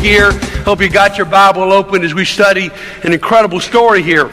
here. 0.00 0.32
Hope 0.64 0.80
you 0.80 0.88
got 0.88 1.18
your 1.18 1.26
Bible 1.26 1.72
open 1.72 2.02
as 2.04 2.14
we 2.14 2.24
study 2.24 2.70
an 3.02 3.12
incredible 3.12 3.60
story 3.60 4.02
here. 4.02 4.30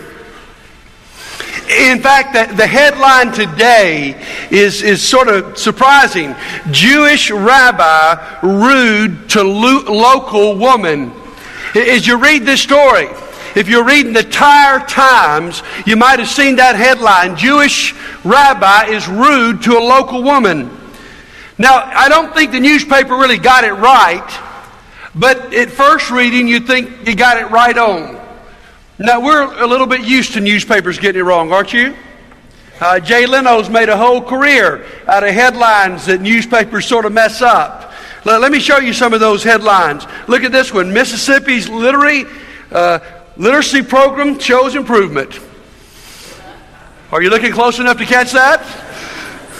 In 1.69 1.99
fact, 1.99 2.33
the, 2.33 2.55
the 2.55 2.65
headline 2.65 3.33
today 3.33 4.15
is, 4.49 4.81
is 4.81 5.05
sort 5.05 5.27
of 5.27 5.57
surprising. 5.57 6.33
Jewish 6.71 7.29
rabbi 7.31 8.39
rude 8.41 9.29
to 9.31 9.43
lo- 9.43 9.83
local 9.93 10.57
woman. 10.57 11.11
As 11.75 12.07
you 12.07 12.17
read 12.17 12.45
this 12.45 12.61
story, 12.61 13.09
if 13.57 13.67
you're 13.67 13.83
reading 13.83 14.13
the 14.13 14.23
Tyre 14.23 14.79
Times, 14.87 15.61
you 15.85 15.97
might 15.97 16.19
have 16.19 16.29
seen 16.29 16.55
that 16.55 16.77
headline 16.77 17.35
Jewish 17.35 17.93
rabbi 18.23 18.85
is 18.85 19.05
rude 19.09 19.63
to 19.63 19.77
a 19.77 19.83
local 19.83 20.23
woman. 20.23 20.71
Now, 21.57 21.83
I 21.83 22.07
don't 22.07 22.33
think 22.33 22.51
the 22.51 22.61
newspaper 22.61 23.17
really 23.17 23.39
got 23.39 23.65
it 23.65 23.73
right, 23.73 24.46
but 25.17 25.53
at 25.53 25.71
first 25.71 26.11
reading, 26.11 26.47
you 26.47 26.59
think 26.59 27.07
you 27.07 27.15
got 27.15 27.37
it 27.37 27.49
right 27.49 27.77
on. 27.77 28.21
Now, 28.99 29.19
we're 29.19 29.61
a 29.63 29.67
little 29.67 29.87
bit 29.87 30.01
used 30.01 30.33
to 30.33 30.39
newspapers 30.39 30.99
getting 30.99 31.21
it 31.21 31.23
wrong, 31.23 31.51
aren't 31.51 31.73
you? 31.73 31.95
Uh, 32.79 32.99
Jay 32.99 33.25
Leno's 33.25 33.69
made 33.69 33.89
a 33.89 33.97
whole 33.97 34.21
career 34.21 34.85
out 35.07 35.23
of 35.23 35.33
headlines 35.33 36.05
that 36.05 36.21
newspapers 36.21 36.85
sort 36.85 37.05
of 37.05 37.13
mess 37.13 37.41
up. 37.41 37.91
Let, 38.23 38.41
let 38.41 38.51
me 38.51 38.59
show 38.59 38.77
you 38.77 38.93
some 38.93 39.13
of 39.13 39.19
those 39.19 39.43
headlines. 39.43 40.05
Look 40.27 40.43
at 40.43 40.51
this 40.51 40.71
one 40.71 40.93
Mississippi's 40.93 41.67
literary, 41.67 42.25
uh, 42.71 42.99
literacy 43.35 43.81
program 43.81 44.37
shows 44.37 44.75
improvement. 44.75 45.39
Are 47.11 47.21
you 47.21 47.29
looking 47.29 47.51
close 47.51 47.79
enough 47.79 47.97
to 47.97 48.05
catch 48.05 48.33
that? 48.33 48.61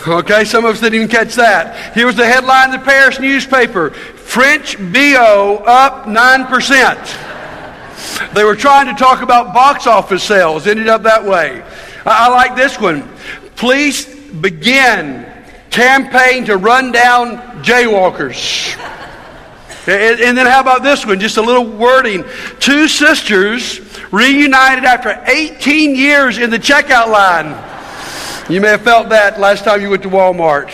Okay, 0.08 0.46
some 0.46 0.66
of 0.66 0.76
us 0.76 0.80
didn't 0.80 0.96
even 0.96 1.08
catch 1.08 1.36
that. 1.36 1.96
Here 1.96 2.06
was 2.06 2.16
the 2.16 2.26
headline 2.26 2.74
in 2.74 2.80
the 2.80 2.86
Paris 2.86 3.20
newspaper 3.20 3.94
French 4.38 4.78
BO 4.78 5.64
up 5.66 6.06
9%. 6.06 8.34
They 8.36 8.44
were 8.44 8.56
trying 8.56 8.86
to 8.86 8.94
talk 8.94 9.24
about 9.24 9.52
box 9.52 9.88
office 9.88 10.22
sales, 10.22 10.68
ended 10.68 10.88
up 10.88 11.02
that 11.02 11.26
way. 11.26 11.64
I, 12.06 12.28
I 12.28 12.30
like 12.30 12.56
this 12.56 12.80
one. 12.80 13.10
Police 13.56 14.06
begin 14.06 15.26
campaign 15.72 16.46
to 16.46 16.58
run 16.58 16.92
down 16.92 17.64
jaywalkers. 17.64 18.78
And, 19.88 20.22
and 20.22 20.38
then 20.38 20.46
how 20.46 20.62
about 20.62 20.84
this 20.84 21.04
one? 21.04 21.20
Just 21.20 21.38
a 21.38 21.42
little 21.42 21.66
wording. 21.66 22.24
Two 22.60 22.88
sisters 22.88 23.82
reunited 24.12 24.86
after 24.86 25.20
18 25.26 25.96
years 25.96 26.38
in 26.38 26.52
the 26.52 26.60
checkout 26.60 27.08
line. 27.08 27.48
You 28.52 28.62
may 28.62 28.68
have 28.68 28.84
felt 28.84 29.10
that 29.10 29.40
last 29.40 29.64
time 29.64 29.82
you 29.82 29.90
went 29.90 30.04
to 30.04 30.10
Walmart. 30.10 30.70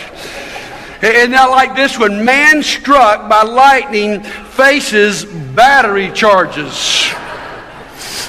And 1.04 1.32
now, 1.32 1.50
like 1.50 1.76
this 1.76 1.98
one, 1.98 2.24
man 2.24 2.62
struck 2.62 3.28
by 3.28 3.42
lightning 3.42 4.22
faces 4.22 5.24
battery 5.24 6.10
charges. 6.12 7.12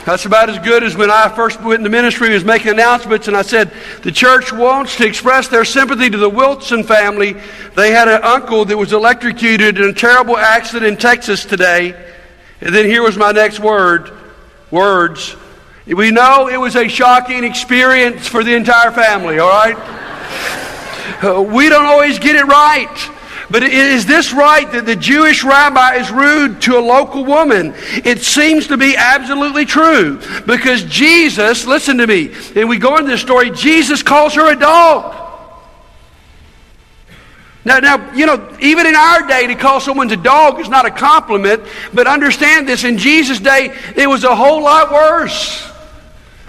That's 0.03 0.25
about 0.25 0.49
as 0.49 0.59
good 0.59 0.83
as 0.83 0.97
when 0.97 1.09
I 1.09 1.29
first 1.29 1.61
went 1.61 1.79
into 1.79 1.89
ministry, 1.89 2.31
was 2.31 2.43
making 2.43 2.71
announcements, 2.73 3.29
and 3.29 3.37
I 3.37 3.43
said, 3.43 3.71
The 4.01 4.11
church 4.11 4.51
wants 4.51 4.97
to 4.97 5.07
express 5.07 5.47
their 5.47 5.63
sympathy 5.63 6.09
to 6.09 6.17
the 6.17 6.29
Wilson 6.29 6.83
family. 6.83 7.37
They 7.75 7.91
had 7.91 8.09
an 8.09 8.21
uncle 8.23 8.65
that 8.65 8.77
was 8.77 8.91
electrocuted 8.91 9.77
in 9.77 9.89
a 9.89 9.93
terrible 9.93 10.37
accident 10.37 10.85
in 10.85 10.97
Texas 10.97 11.45
today. 11.45 11.95
And 12.59 12.75
then 12.75 12.85
here 12.85 13.03
was 13.03 13.15
my 13.15 13.31
next 13.31 13.61
word 13.61 14.11
words 14.69 15.35
we 15.93 16.09
know 16.09 16.47
it 16.47 16.57
was 16.57 16.75
a 16.75 16.87
shocking 16.87 17.43
experience 17.43 18.27
for 18.27 18.43
the 18.43 18.55
entire 18.55 18.89
family, 18.89 19.37
all 19.37 19.49
right? 19.49 19.77
Uh, 21.23 21.41
we 21.41 21.69
don't 21.69 21.85
always 21.85 22.19
get 22.19 22.35
it 22.35 22.45
right. 22.45 23.11
But 23.49 23.63
is 23.63 24.05
this 24.05 24.33
right 24.33 24.69
that 24.71 24.85
the 24.85 24.95
Jewish 24.95 25.43
rabbi 25.43 25.95
is 25.95 26.11
rude 26.11 26.61
to 26.63 26.77
a 26.77 26.81
local 26.81 27.23
woman? 27.23 27.73
It 28.03 28.21
seems 28.21 28.67
to 28.67 28.77
be 28.77 28.95
absolutely 28.97 29.65
true 29.65 30.19
because 30.47 30.83
Jesus, 30.85 31.65
listen 31.65 31.97
to 31.99 32.07
me, 32.07 32.33
and 32.55 32.67
we 32.67 32.77
go 32.77 32.97
into 32.97 33.11
this 33.11 33.21
story, 33.21 33.51
Jesus 33.51 34.01
calls 34.01 34.33
her 34.33 34.51
a 34.51 34.55
dog. 34.55 35.21
Now, 37.65 37.79
now, 37.79 38.13
you 38.13 38.25
know, 38.25 38.55
even 38.59 38.85
in 38.85 38.95
our 38.95 39.27
day, 39.27 39.47
to 39.47 39.55
call 39.55 39.79
someone 39.79 40.11
a 40.11 40.17
dog 40.17 40.59
is 40.59 40.69
not 40.69 40.85
a 40.85 40.91
compliment, 40.91 41.63
but 41.93 42.05
understand 42.07 42.67
this 42.67 42.83
in 42.83 42.97
Jesus' 42.97 43.39
day, 43.39 43.75
it 43.95 44.07
was 44.07 44.23
a 44.23 44.35
whole 44.35 44.61
lot 44.61 44.91
worse. 44.91 45.71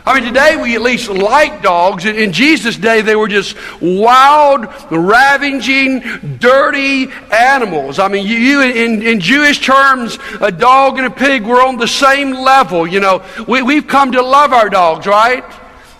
I 0.06 0.14
mean, 0.14 0.22
today 0.22 0.56
we 0.56 0.76
at 0.76 0.82
least 0.82 1.08
like 1.08 1.62
dogs. 1.62 2.04
In 2.04 2.32
Jesus' 2.32 2.76
day, 2.76 3.02
they 3.02 3.16
were 3.16 3.26
just 3.26 3.56
wild, 3.80 4.68
ravaging, 4.88 6.38
dirty 6.38 7.08
animals. 7.32 7.98
I 7.98 8.06
mean, 8.06 8.24
you, 8.24 8.36
you 8.36 8.62
in, 8.62 9.02
in 9.02 9.18
Jewish 9.18 9.58
terms, 9.58 10.16
a 10.40 10.52
dog 10.52 10.98
and 10.98 11.08
a 11.08 11.10
pig 11.10 11.44
were 11.44 11.60
on 11.60 11.76
the 11.76 11.88
same 11.88 12.30
level. 12.30 12.86
You 12.86 13.00
know, 13.00 13.24
we, 13.48 13.62
we've 13.62 13.88
come 13.88 14.12
to 14.12 14.22
love 14.22 14.52
our 14.52 14.70
dogs, 14.70 15.08
right? 15.08 15.42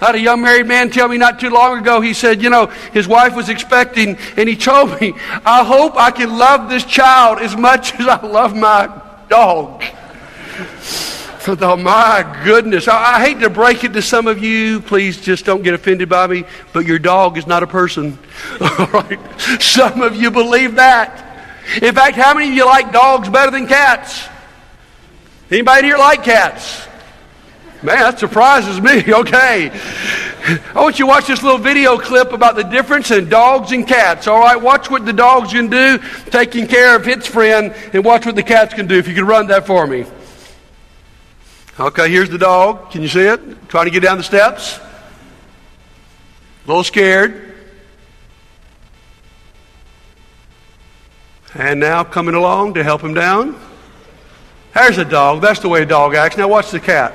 I 0.01 0.07
had 0.07 0.15
a 0.15 0.21
young 0.21 0.41
married 0.41 0.67
man 0.67 0.91
tell 0.91 1.09
me 1.09 1.19
not 1.19 1.41
too 1.41 1.51
long 1.51 1.81
ago, 1.81 2.01
he 2.01 2.15
said, 2.15 2.41
you 2.41 2.51
know, 2.51 2.67
his 2.67 3.09
wife 3.09 3.35
was 3.35 3.49
expecting, 3.49 4.19
and 4.37 4.49
he 4.49 4.55
told 4.55 5.01
me, 5.01 5.15
I 5.45 5.65
hope 5.65 5.97
I 5.97 6.13
can 6.13 6.39
love 6.39 6.69
this 6.69 6.85
child 6.85 7.41
as 7.41 7.57
much 7.57 7.99
as 7.99 8.07
I 8.07 8.25
love 8.25 8.55
my 8.55 9.03
dog. 9.29 9.83
Oh, 11.49 11.77
my 11.77 12.41
goodness. 12.45 12.89
I, 12.89 13.17
I, 13.17 13.25
hate 13.25 13.41
to 13.41 13.51
break 13.51 13.85
it 13.85 13.93
to 13.93 14.03
some 14.03 14.27
of 14.27 14.43
you. 14.43 14.81
Please 14.81 15.21
just 15.21 15.45
don't 15.45 15.63
get 15.63 15.75
offended 15.75 16.09
by 16.09 16.27
me, 16.27 16.45
but 16.73 16.87
your 16.87 16.99
dog 16.99 17.39
is 17.39 17.47
not 17.47 17.63
a 17.63 17.67
person. 17.69 18.19
All 18.61 18.87
right? 18.87 19.41
Some 19.61 20.03
of 20.03 20.17
you 20.17 20.31
believe 20.33 20.75
that. 20.75 21.23
In 21.81 21.95
fact, 21.95 22.17
how 22.17 22.35
many 22.35 22.49
of 22.49 22.55
you 22.55 22.67
like 22.67 22.93
dogs 22.93 23.29
better 23.29 23.53
than 23.53 23.69
cats? 23.69 24.29
Anybody 25.51 25.87
here 25.87 25.99
like 25.99 26.25
cats? 26.25 26.87
Man, 27.83 27.99
that 27.99 28.19
surprises 28.19 28.81
me. 28.81 29.05
Okay. 29.17 29.71
I 30.49 30.81
want 30.81 31.01
you 31.01 31.07
to 31.07 31.09
watch 31.09 31.27
this 31.27 31.43
little 31.43 31.59
video 31.59 31.99
clip 31.99 32.33
about 32.33 32.55
the 32.55 32.63
difference 32.63 33.11
in 33.11 33.29
dogs 33.29 33.73
and 33.73 33.87
cats. 33.87 34.29
All 34.29 34.39
right, 34.39 34.61
watch 34.61 34.89
what 34.89 35.05
the 35.05 35.13
dog's 35.13 35.53
can 35.53 35.69
do, 35.69 35.99
taking 36.31 36.69
care 36.69 36.95
of 36.95 37.09
its 37.09 37.27
friend, 37.27 37.75
and 37.93 38.05
watch 38.05 38.27
what 38.27 38.37
the 38.37 38.45
cats 38.45 38.73
can 38.73 38.87
do. 38.87 38.97
If 38.97 39.09
you 39.09 39.15
could 39.15 39.25
run 39.25 39.49
that 39.49 39.67
for 39.67 39.89
me. 39.89 40.05
Okay, 41.79 42.11
here's 42.11 42.31
the 42.31 42.39
dog. 42.39 42.91
Can 42.91 43.03
you 43.03 43.09
see 43.09 43.21
it? 43.21 43.69
Trying 43.69 43.85
to 43.85 43.91
get 43.91 44.01
down 44.01 44.17
the 44.17 44.23
steps. 44.23 44.79
A 44.79 46.67
little 46.67 46.83
scared. 46.83 47.55
And 51.53 51.79
now 51.79 52.03
coming 52.03 52.35
along 52.35 52.73
to 52.75 52.83
help 52.83 53.03
him 53.03 53.13
down. 53.13 53.61
There's 54.73 54.97
a 54.97 55.05
dog. 55.05 55.43
That's 55.43 55.61
the 55.61 55.69
way 55.69 55.83
a 55.83 55.87
dog 55.87 56.15
acts. 56.15 56.39
Now 56.39 56.49
watch 56.49 56.71
the 56.71 56.81
cat. 56.81 57.13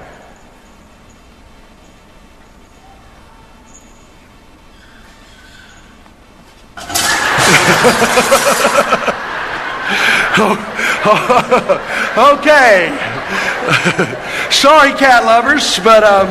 okay. 12.39 13.10
Sorry, 14.51 14.91
cat 14.93 15.23
lovers, 15.23 15.79
but 15.79 16.03
um, 16.03 16.27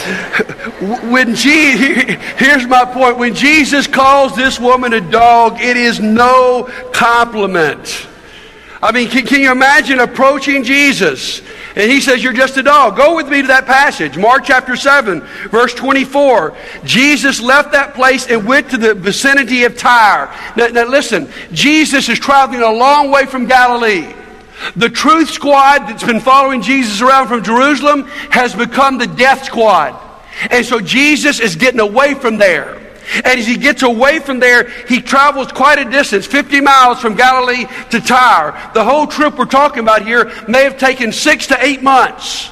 when 1.10 1.34
Je- 1.34 1.76
here's 2.36 2.66
my 2.66 2.84
point. 2.84 3.18
When 3.18 3.34
Jesus 3.34 3.86
calls 3.86 4.36
this 4.36 4.58
woman 4.60 4.92
a 4.92 5.00
dog, 5.00 5.60
it 5.60 5.76
is 5.76 6.00
no 6.00 6.70
compliment. 6.92 8.06
I 8.82 8.92
mean, 8.92 9.08
can, 9.10 9.26
can, 9.26 9.42
you 9.42 9.52
imagine 9.52 10.00
approaching 10.00 10.64
Jesus? 10.64 11.42
And 11.76 11.90
he 11.90 12.00
says, 12.00 12.22
You're 12.24 12.32
just 12.32 12.56
a 12.56 12.62
dog. 12.62 12.96
Go 12.96 13.14
with 13.14 13.28
me 13.28 13.42
to 13.42 13.48
that 13.48 13.66
passage, 13.66 14.16
Mark 14.16 14.44
chapter 14.44 14.74
7, 14.74 15.20
verse 15.50 15.74
24. 15.74 16.56
Jesus 16.84 17.40
left 17.40 17.72
that 17.72 17.94
place 17.94 18.26
and 18.26 18.46
went 18.46 18.70
to 18.70 18.78
the 18.78 18.94
vicinity 18.94 19.64
of 19.64 19.76
Tyre. 19.76 20.34
Now, 20.56 20.68
now 20.68 20.88
listen, 20.88 21.28
Jesus 21.52 22.08
is 22.08 22.18
traveling 22.18 22.62
a 22.62 22.72
long 22.72 23.10
way 23.10 23.26
from 23.26 23.46
Galilee. 23.46 24.14
The 24.76 24.90
truth 24.90 25.30
squad 25.30 25.80
that's 25.80 26.04
been 26.04 26.20
following 26.20 26.62
Jesus 26.62 27.00
around 27.00 27.28
from 27.28 27.42
Jerusalem 27.42 28.04
has 28.30 28.54
become 28.54 28.98
the 28.98 29.06
death 29.06 29.44
squad. 29.44 29.98
And 30.50 30.64
so 30.64 30.80
Jesus 30.80 31.40
is 31.40 31.56
getting 31.56 31.80
away 31.80 32.14
from 32.14 32.36
there. 32.36 32.76
And 33.14 33.40
as 33.40 33.46
he 33.46 33.56
gets 33.56 33.82
away 33.82 34.20
from 34.20 34.38
there, 34.38 34.68
he 34.86 35.00
travels 35.00 35.50
quite 35.50 35.78
a 35.78 35.90
distance, 35.90 36.26
50 36.26 36.60
miles 36.60 37.00
from 37.00 37.16
Galilee 37.16 37.66
to 37.90 38.00
Tyre. 38.00 38.70
The 38.72 38.84
whole 38.84 39.06
trip 39.06 39.36
we're 39.36 39.46
talking 39.46 39.82
about 39.82 40.02
here 40.02 40.30
may 40.46 40.62
have 40.64 40.78
taken 40.78 41.12
six 41.12 41.48
to 41.48 41.64
eight 41.64 41.82
months. 41.82 42.50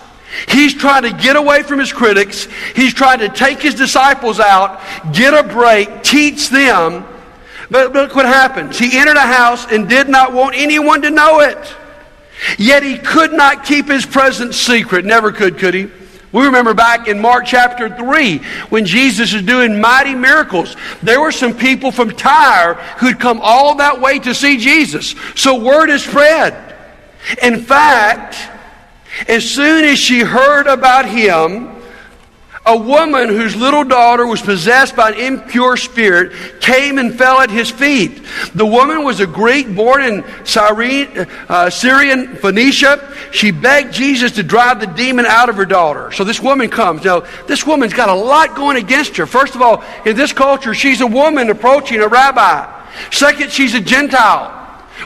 He's 0.48 0.74
trying 0.74 1.02
to 1.02 1.12
get 1.12 1.36
away 1.36 1.62
from 1.62 1.78
his 1.78 1.92
critics. 1.92 2.48
He's 2.74 2.92
trying 2.92 3.20
to 3.20 3.28
take 3.28 3.60
his 3.60 3.74
disciples 3.74 4.40
out, 4.40 4.80
get 5.12 5.32
a 5.32 5.46
break, 5.46 6.02
teach 6.02 6.48
them. 6.48 7.04
But 7.70 7.92
look 7.92 8.14
what 8.14 8.26
happens. 8.26 8.78
He 8.78 8.98
entered 8.98 9.16
a 9.16 9.20
house 9.20 9.66
and 9.70 9.88
did 9.88 10.08
not 10.08 10.32
want 10.32 10.54
anyone 10.56 11.02
to 11.02 11.10
know 11.10 11.40
it. 11.40 11.76
Yet 12.56 12.82
he 12.82 12.98
could 12.98 13.32
not 13.32 13.64
keep 13.64 13.88
his 13.88 14.06
presence 14.06 14.56
secret. 14.56 15.04
Never 15.04 15.32
could, 15.32 15.58
could 15.58 15.74
he? 15.74 15.88
We 16.30 16.44
remember 16.44 16.74
back 16.74 17.08
in 17.08 17.20
Mark 17.20 17.46
chapter 17.46 17.94
3 17.94 18.38
when 18.68 18.84
Jesus 18.84 19.32
is 19.32 19.42
doing 19.42 19.80
mighty 19.80 20.14
miracles. 20.14 20.76
There 21.02 21.20
were 21.20 21.32
some 21.32 21.54
people 21.54 21.90
from 21.90 22.10
Tyre 22.10 22.74
who'd 22.98 23.18
come 23.18 23.40
all 23.42 23.76
that 23.76 24.00
way 24.00 24.18
to 24.20 24.34
see 24.34 24.58
Jesus. 24.58 25.14
So 25.34 25.58
word 25.62 25.88
is 25.88 26.04
spread. 26.04 26.76
In 27.42 27.62
fact, 27.62 28.36
as 29.26 29.48
soon 29.48 29.84
as 29.84 29.98
she 29.98 30.20
heard 30.20 30.66
about 30.66 31.06
him, 31.06 31.77
a 32.68 32.76
woman 32.76 33.30
whose 33.30 33.56
little 33.56 33.82
daughter 33.82 34.26
was 34.26 34.42
possessed 34.42 34.94
by 34.94 35.10
an 35.10 35.18
impure 35.18 35.76
spirit 35.76 36.60
came 36.60 36.98
and 36.98 37.16
fell 37.16 37.40
at 37.40 37.50
his 37.50 37.70
feet. 37.70 38.22
The 38.54 38.66
woman 38.66 39.04
was 39.04 39.20
a 39.20 39.26
Greek 39.26 39.74
born 39.74 40.02
in 40.04 40.24
Syrian, 40.44 41.26
uh, 41.48 41.70
Syrian 41.70 42.36
Phoenicia. 42.36 43.14
She 43.32 43.50
begged 43.50 43.94
Jesus 43.94 44.32
to 44.32 44.42
drive 44.42 44.80
the 44.80 44.86
demon 44.86 45.24
out 45.24 45.48
of 45.48 45.56
her 45.56 45.64
daughter. 45.64 46.12
So 46.12 46.24
this 46.24 46.40
woman 46.40 46.68
comes. 46.68 47.04
Now, 47.04 47.20
this 47.46 47.66
woman's 47.66 47.94
got 47.94 48.10
a 48.10 48.14
lot 48.14 48.54
going 48.54 48.76
against 48.76 49.16
her. 49.16 49.26
First 49.26 49.54
of 49.54 49.62
all, 49.62 49.82
in 50.04 50.14
this 50.14 50.34
culture, 50.34 50.74
she's 50.74 51.00
a 51.00 51.06
woman 51.06 51.48
approaching 51.48 52.00
a 52.00 52.08
rabbi. 52.08 52.74
Second, 53.10 53.50
she's 53.50 53.74
a 53.74 53.80
Gentile. 53.80 54.57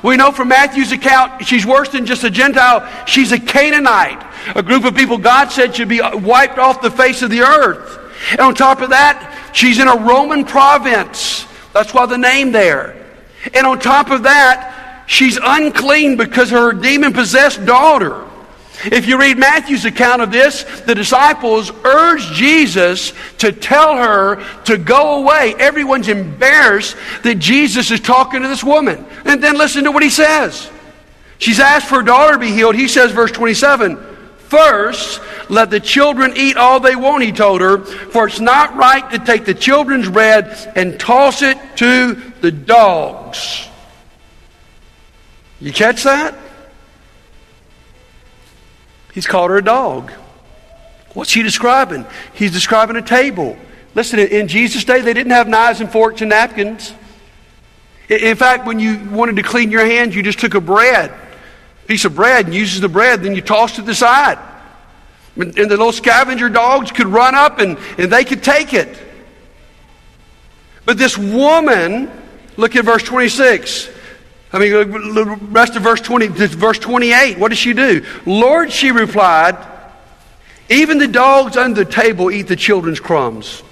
We 0.03 0.17
know 0.17 0.33
from 0.33 0.49
Matthew's 0.49 0.93
account, 0.93 1.47
she's 1.47 1.67
worse 1.67 1.89
than 1.91 2.07
just 2.07 2.25
a 2.25 2.31
Gentile. 2.31 2.89
She's 3.07 3.33
a 3.33 3.39
Canaanite, 3.39 4.25
a 4.57 4.63
group 4.63 4.85
of 4.85 4.95
people 4.95 5.19
God 5.19 5.51
said 5.51 5.75
should 5.75 5.89
be 5.89 6.01
wiped 6.01 6.59
off 6.59 6.81
the 6.81 6.91
face 6.91 7.23
of 7.23 7.31
the 7.31 7.41
earth. 7.41 7.99
And 8.31 8.41
on 8.41 8.55
top 8.55 8.81
of 8.81 8.91
that, 8.91 9.51
she's 9.53 9.79
in 9.79 9.89
a 9.89 9.97
Roman 9.97 10.45
province. 10.45 11.47
That's 11.73 11.93
why 11.93 12.07
the 12.07 12.19
name 12.19 12.53
there. 12.53 12.97
And 13.55 13.67
on 13.67 13.81
top 13.81 14.11
of 14.11 14.23
that, 14.23 15.05
she's 15.07 15.39
unclean 15.43 16.17
because 16.17 16.51
her 16.51 16.73
demon 16.73 17.13
possessed 17.13 17.65
daughter. 17.67 18.29
If 18.85 19.07
you 19.07 19.19
read 19.19 19.39
Matthew's 19.39 19.85
account 19.85 20.23
of 20.23 20.33
this, 20.33 20.65
the 20.81 20.95
disciples 20.95 21.71
urge 21.85 22.23
Jesus 22.33 23.13
to 23.39 23.53
tell 23.53 23.97
her 23.97 24.45
to 24.65 24.77
go 24.77 25.23
away. 25.23 25.55
Everyone's 25.59 26.09
embarrassed 26.09 26.97
that 27.23 27.37
Jesus 27.39 27.91
is 27.91 28.01
talking 28.01 28.43
to 28.43 28.49
this 28.49 28.65
woman. 28.65 29.05
And 29.25 29.43
then 29.43 29.57
listen 29.57 29.85
to 29.85 29.93
what 29.93 30.03
he 30.03 30.11
says. 30.11 30.69
She's 31.39 31.61
asked 31.61 31.89
for 31.89 31.97
her 31.97 32.03
daughter 32.03 32.35
to 32.35 32.39
be 32.39 32.51
healed. 32.51 32.75
He 32.75 32.89
says, 32.89 33.13
verse 33.13 33.33
27, 33.33 33.97
First, 34.53 35.23
let 35.49 35.71
the 35.71 35.81
children 35.81 36.35
eat 36.37 36.59
all 36.59 36.79
they 36.79 36.95
want, 36.95 37.25
he 37.25 37.33
told 37.33 37.63
her, 37.63 37.79
for 37.79 38.27
it's 38.27 38.39
not 38.39 38.77
right 38.77 39.11
to 39.13 39.19
take 39.19 39.47
the 39.47 39.55
children's 39.55 40.11
bread 40.11 40.73
and 40.77 41.01
toss 41.01 41.41
it 41.41 41.57
to 41.77 42.15
the 42.43 42.51
dogs. 42.51 43.67
You 45.59 45.73
catch 45.73 46.03
that? 46.03 46.35
He's 49.13 49.27
called 49.27 49.51
her 49.51 49.59
a 49.59 49.65
dog. 49.65 50.11
What's 51.15 51.33
he 51.33 51.43
describing? 51.43 52.07
He's 52.33 52.53
describing 52.53 52.97
a 52.97 53.03
table. 53.03 53.57
Listen, 53.95 54.19
in 54.19 54.49
Jesus' 54.49 54.85
day, 54.85 55.03
they 55.03 55.13
didn't 55.13 55.33
have 55.33 55.47
knives 55.49 55.81
and 55.81 55.91
forks 55.91 56.23
and 56.23 56.31
napkins. 56.31 56.95
In 58.09 58.37
fact, 58.37 58.67
when 58.67 58.79
you 58.79 58.99
wanted 59.11 59.37
to 59.37 59.43
clean 59.43 59.71
your 59.71 59.85
hands, 59.85 60.17
you 60.17 60.23
just 60.23 60.39
took 60.39 60.55
a 60.55 60.61
bread, 60.61 61.13
piece 61.87 62.05
of 62.05 62.15
bread, 62.15 62.47
and 62.47 62.55
uses 62.55 62.81
the 62.81 62.89
bread, 62.89 63.23
then 63.23 63.35
you 63.35 63.43
tossed 63.43 63.79
it 63.79 63.89
aside. 63.89 64.39
And 65.37 65.55
the 65.55 65.69
little 65.69 65.93
scavenger 65.93 66.49
dogs 66.49 66.91
could 66.91 67.07
run 67.07 67.35
up 67.35 67.59
and, 67.59 67.79
and 67.99 68.11
they 68.13 68.25
could 68.25 68.43
take 68.43 68.75
it. 68.75 68.99
But 70.85 70.99
this 70.99 71.17
woman, 71.17 72.11
look 72.57 72.77
at 72.77 72.85
verse 72.85 73.03
26. 73.03 73.89
I 74.53 74.59
mean, 74.59 74.71
the 74.71 75.39
rest 75.51 75.77
of 75.77 75.83
verse 75.83 76.01
20, 76.01 76.27
verse 76.29 76.79
28, 76.79 77.39
what 77.39 77.49
does 77.49 77.59
she 77.59 77.73
do? 77.73 78.05
Lord, 78.27 78.71
she 78.71 78.91
replied, 78.91 79.57
even 80.69 80.99
the 80.99 81.09
dogs 81.09 81.57
under 81.57 81.85
the 81.85 81.91
table 81.91 82.31
eat 82.31 82.49
the 82.49 82.57
children's 82.57 83.01
crumbs. 83.01 83.63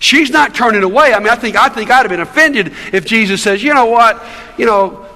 She's 0.00 0.30
not 0.30 0.54
turning 0.54 0.82
away. 0.82 1.12
I 1.12 1.18
mean, 1.18 1.28
I 1.28 1.34
think, 1.34 1.56
I 1.56 1.68
think 1.68 1.90
I'd 1.90 2.02
have 2.02 2.08
been 2.08 2.20
offended 2.20 2.72
if 2.92 3.04
Jesus 3.04 3.42
says, 3.42 3.62
you 3.62 3.74
know 3.74 3.86
what, 3.86 4.24
you 4.56 4.66
know, 4.66 5.07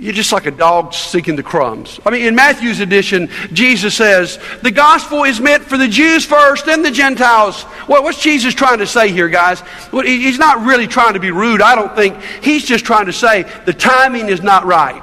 you're 0.00 0.14
just 0.14 0.32
like 0.32 0.46
a 0.46 0.50
dog 0.50 0.94
seeking 0.94 1.36
the 1.36 1.42
crumbs. 1.42 2.00
I 2.06 2.10
mean, 2.10 2.24
in 2.24 2.34
Matthew's 2.34 2.80
edition, 2.80 3.28
Jesus 3.52 3.94
says, 3.94 4.38
the 4.62 4.70
gospel 4.70 5.24
is 5.24 5.40
meant 5.40 5.62
for 5.62 5.76
the 5.76 5.88
Jews 5.88 6.24
first, 6.24 6.66
then 6.66 6.82
the 6.82 6.90
Gentiles. 6.90 7.62
what's 7.86 8.20
Jesus 8.20 8.54
trying 8.54 8.78
to 8.78 8.86
say 8.86 9.12
here, 9.12 9.28
guys? 9.28 9.62
he's 9.92 10.38
not 10.38 10.64
really 10.64 10.86
trying 10.86 11.14
to 11.14 11.20
be 11.20 11.30
rude, 11.30 11.60
I 11.60 11.74
don't 11.74 11.94
think. 11.94 12.20
He's 12.42 12.64
just 12.64 12.84
trying 12.84 13.06
to 13.06 13.12
say 13.12 13.44
the 13.66 13.74
timing 13.74 14.28
is 14.28 14.42
not 14.42 14.64
right. 14.64 15.02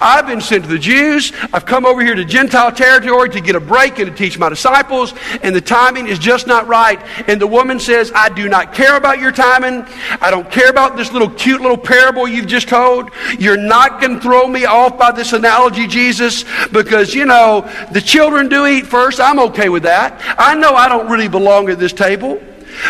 I've 0.00 0.26
been 0.26 0.40
sent 0.40 0.64
to 0.64 0.70
the 0.70 0.78
Jews. 0.78 1.32
I've 1.52 1.66
come 1.66 1.86
over 1.86 2.02
here 2.02 2.14
to 2.14 2.24
Gentile 2.24 2.72
territory 2.72 3.30
to 3.30 3.40
get 3.40 3.56
a 3.56 3.60
break 3.60 3.98
and 3.98 4.10
to 4.10 4.16
teach 4.16 4.38
my 4.38 4.48
disciples, 4.48 5.14
and 5.42 5.54
the 5.54 5.60
timing 5.60 6.06
is 6.06 6.18
just 6.18 6.46
not 6.46 6.66
right. 6.66 7.00
And 7.28 7.40
the 7.40 7.46
woman 7.46 7.80
says, 7.80 8.12
I 8.14 8.28
do 8.28 8.48
not 8.48 8.74
care 8.74 8.96
about 8.96 9.18
your 9.18 9.32
timing. 9.32 9.86
I 10.20 10.30
don't 10.30 10.50
care 10.50 10.68
about 10.68 10.96
this 10.96 11.12
little 11.12 11.30
cute 11.30 11.60
little 11.60 11.78
parable 11.78 12.28
you've 12.28 12.46
just 12.46 12.68
told. 12.68 13.10
You're 13.38 13.56
not 13.56 14.00
going 14.00 14.16
to 14.16 14.20
throw 14.20 14.46
me 14.46 14.64
off 14.64 14.98
by 14.98 15.12
this 15.12 15.32
analogy, 15.32 15.86
Jesus, 15.86 16.44
because, 16.72 17.14
you 17.14 17.24
know, 17.24 17.62
the 17.92 18.00
children 18.00 18.48
do 18.48 18.66
eat 18.66 18.86
first. 18.86 19.20
I'm 19.20 19.38
okay 19.40 19.68
with 19.68 19.84
that. 19.84 20.20
I 20.38 20.54
know 20.54 20.74
I 20.74 20.88
don't 20.88 21.10
really 21.10 21.28
belong 21.28 21.68
at 21.70 21.78
this 21.78 21.92
table, 21.92 22.42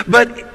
but 0.06 0.46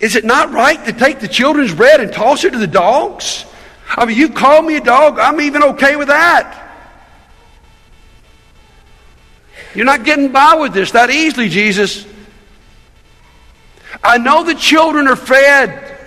is 0.00 0.16
it 0.16 0.24
not 0.24 0.52
right 0.52 0.84
to 0.84 0.92
take 0.92 1.20
the 1.20 1.28
children's 1.28 1.74
bread 1.74 2.00
and 2.00 2.12
toss 2.12 2.44
it 2.44 2.50
to 2.50 2.58
the 2.58 2.66
dogs? 2.66 3.46
I 3.88 4.04
mean, 4.04 4.16
you 4.16 4.30
call 4.30 4.62
me 4.62 4.76
a 4.76 4.80
dog, 4.80 5.18
I'm 5.18 5.40
even 5.40 5.62
okay 5.62 5.96
with 5.96 6.08
that. 6.08 6.64
You're 9.74 9.84
not 9.84 10.04
getting 10.04 10.32
by 10.32 10.54
with 10.54 10.72
this 10.72 10.92
that 10.92 11.10
easily, 11.10 11.48
Jesus. 11.48 12.06
I 14.02 14.18
know 14.18 14.42
the 14.42 14.54
children 14.54 15.06
are 15.06 15.16
fed 15.16 15.98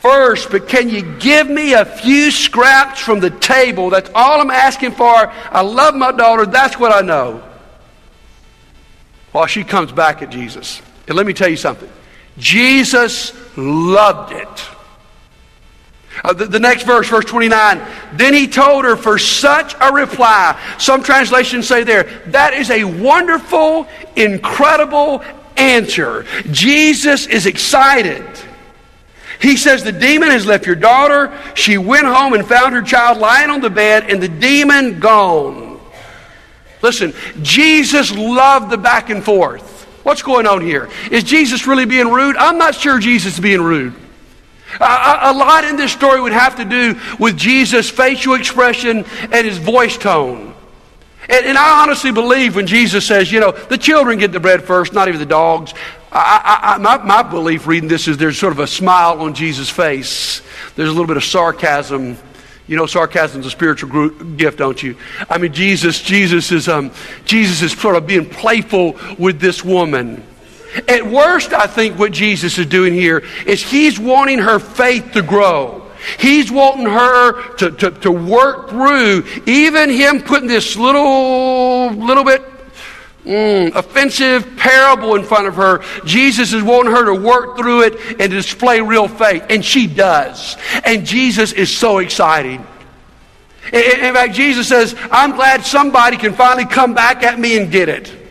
first, 0.00 0.50
but 0.50 0.68
can 0.68 0.88
you 0.88 1.02
give 1.18 1.48
me 1.48 1.72
a 1.72 1.84
few 1.84 2.30
scraps 2.30 3.00
from 3.00 3.20
the 3.20 3.30
table? 3.30 3.90
That's 3.90 4.10
all 4.14 4.40
I'm 4.40 4.50
asking 4.50 4.92
for. 4.92 5.14
I 5.14 5.62
love 5.62 5.94
my 5.94 6.12
daughter. 6.12 6.46
That's 6.46 6.78
what 6.78 6.92
I 6.92 7.00
know. 7.00 7.42
While 9.32 9.46
she 9.46 9.64
comes 9.64 9.92
back 9.92 10.22
at 10.22 10.30
Jesus. 10.30 10.80
And 11.06 11.16
let 11.16 11.26
me 11.26 11.32
tell 11.32 11.48
you 11.48 11.56
something 11.56 11.88
Jesus 12.36 13.32
loved 13.56 14.32
it. 14.32 14.77
Uh, 16.24 16.32
the, 16.32 16.46
the, 16.46 16.58
next 16.58 16.84
verse, 16.84 17.08
verse 17.08 17.24
29. 17.24 17.80
Then 18.14 18.34
he 18.34 18.48
told 18.48 18.84
her 18.84 18.96
for 18.96 19.18
such 19.18 19.74
a 19.80 19.92
reply. 19.92 20.60
Some 20.78 21.02
translations 21.02 21.66
say 21.68 21.84
there, 21.84 22.04
that 22.28 22.54
is 22.54 22.70
a 22.70 22.84
wonderful, 22.84 23.86
incredible 24.16 25.22
answer. 25.56 26.24
Jesus 26.50 27.26
is 27.26 27.46
excited. 27.46 28.24
He 29.40 29.56
says, 29.56 29.84
The 29.84 29.92
demon 29.92 30.30
has 30.30 30.46
left 30.46 30.66
your 30.66 30.76
daughter. 30.76 31.36
She 31.54 31.78
went 31.78 32.06
home 32.06 32.32
and 32.32 32.46
found 32.46 32.74
her 32.74 32.82
child 32.82 33.18
lying 33.18 33.50
on 33.50 33.60
the 33.60 33.70
bed, 33.70 34.10
and 34.10 34.22
the 34.22 34.28
demon 34.28 35.00
gone. 35.00 35.80
Listen, 36.82 37.12
Jesus 37.42 38.12
loved 38.12 38.70
the 38.70 38.78
back 38.78 39.10
and 39.10 39.22
forth. 39.22 39.84
What's 40.04 40.22
going 40.22 40.46
on 40.46 40.62
here? 40.62 40.88
Is 41.10 41.24
Jesus 41.24 41.66
really 41.66 41.84
being 41.84 42.08
rude? 42.08 42.36
I'm 42.36 42.56
not 42.56 42.74
sure 42.74 42.98
Jesus 42.98 43.34
is 43.34 43.40
being 43.40 43.60
rude. 43.60 43.94
A, 44.80 45.18
a, 45.22 45.32
lot 45.32 45.64
in 45.64 45.76
this 45.76 45.92
story 45.92 46.20
would 46.20 46.32
have 46.32 46.56
to 46.56 46.64
do 46.64 47.00
with 47.18 47.36
Jesus' 47.36 47.88
facial 47.88 48.34
expression 48.34 49.04
and 49.32 49.46
his 49.46 49.58
voice 49.58 49.96
tone. 49.96 50.54
And, 51.28 51.46
and, 51.46 51.58
I 51.58 51.82
honestly 51.82 52.12
believe 52.12 52.56
when 52.56 52.66
Jesus 52.66 53.06
says, 53.06 53.30
you 53.32 53.40
know, 53.40 53.52
the 53.52 53.78
children 53.78 54.18
get 54.18 54.32
the 54.32 54.40
bread 54.40 54.64
first, 54.64 54.92
not 54.92 55.08
even 55.08 55.20
the 55.20 55.26
dogs. 55.26 55.74
I, 56.10 56.74
I, 56.74 56.78
my, 56.78 56.98
my 56.98 57.22
belief 57.22 57.66
reading 57.66 57.88
this 57.88 58.08
is 58.08 58.16
there's 58.16 58.38
sort 58.38 58.52
of 58.52 58.60
a 58.60 58.66
smile 58.66 59.20
on 59.20 59.34
Jesus' 59.34 59.68
face. 59.68 60.42
There's 60.74 60.88
a 60.88 60.92
little 60.92 61.06
bit 61.06 61.16
of 61.18 61.24
sarcasm. 61.24 62.16
You 62.66 62.76
know, 62.76 62.86
sarcasm 62.86 63.40
is 63.40 63.46
a 63.46 63.50
spiritual 63.50 63.90
group, 63.90 64.36
gift, 64.36 64.58
don't 64.58 64.82
you? 64.82 64.96
I 65.28 65.38
mean, 65.38 65.52
Jesus, 65.52 66.02
Jesus 66.02 66.52
is, 66.52 66.68
um, 66.68 66.92
Jesus 67.24 67.62
is 67.62 67.78
sort 67.78 67.96
of 67.96 68.06
being 68.06 68.28
playful 68.28 68.98
with 69.18 69.40
this 69.40 69.64
woman. 69.64 70.22
At 70.86 71.06
worst, 71.06 71.52
I 71.52 71.66
think 71.66 71.98
what 71.98 72.12
Jesus 72.12 72.58
is 72.58 72.66
doing 72.66 72.92
here 72.92 73.24
is 73.46 73.62
he's 73.62 73.98
wanting 73.98 74.38
her 74.38 74.58
faith 74.58 75.12
to 75.12 75.22
grow. 75.22 75.88
He's 76.18 76.50
wanting 76.50 76.86
her 76.86 77.54
to, 77.56 77.70
to, 77.70 77.90
to 77.90 78.12
work 78.12 78.70
through 78.70 79.24
even 79.46 79.90
him 79.90 80.22
putting 80.22 80.48
this 80.48 80.76
little, 80.76 81.90
little 81.90 82.24
bit 82.24 82.42
mm, 83.24 83.74
offensive 83.74 84.56
parable 84.56 85.14
in 85.16 85.24
front 85.24 85.48
of 85.48 85.56
her. 85.56 85.82
Jesus 86.04 86.52
is 86.52 86.62
wanting 86.62 86.92
her 86.92 87.04
to 87.06 87.14
work 87.14 87.56
through 87.56 87.82
it 87.82 88.20
and 88.20 88.30
display 88.30 88.80
real 88.80 89.08
faith. 89.08 89.44
And 89.50 89.64
she 89.64 89.86
does. 89.86 90.56
And 90.84 91.04
Jesus 91.04 91.52
is 91.52 91.74
so 91.74 91.98
excited. 91.98 92.60
In 93.72 94.14
fact, 94.14 94.34
Jesus 94.34 94.66
says, 94.66 94.94
I'm 95.10 95.32
glad 95.32 95.64
somebody 95.64 96.16
can 96.16 96.32
finally 96.32 96.64
come 96.64 96.94
back 96.94 97.22
at 97.22 97.38
me 97.38 97.58
and 97.58 97.70
get 97.70 97.88
it. 97.88 98.27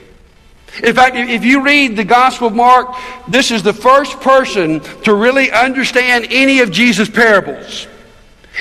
In 0.83 0.93
fact, 0.93 1.15
if 1.15 1.43
you 1.43 1.63
read 1.63 1.95
the 1.95 2.03
Gospel 2.03 2.47
of 2.47 2.53
Mark, 2.53 2.95
this 3.27 3.51
is 3.51 3.63
the 3.63 3.73
first 3.73 4.19
person 4.21 4.79
to 5.03 5.13
really 5.13 5.51
understand 5.51 6.27
any 6.29 6.59
of 6.59 6.71
Jesus' 6.71 7.09
parables. 7.09 7.87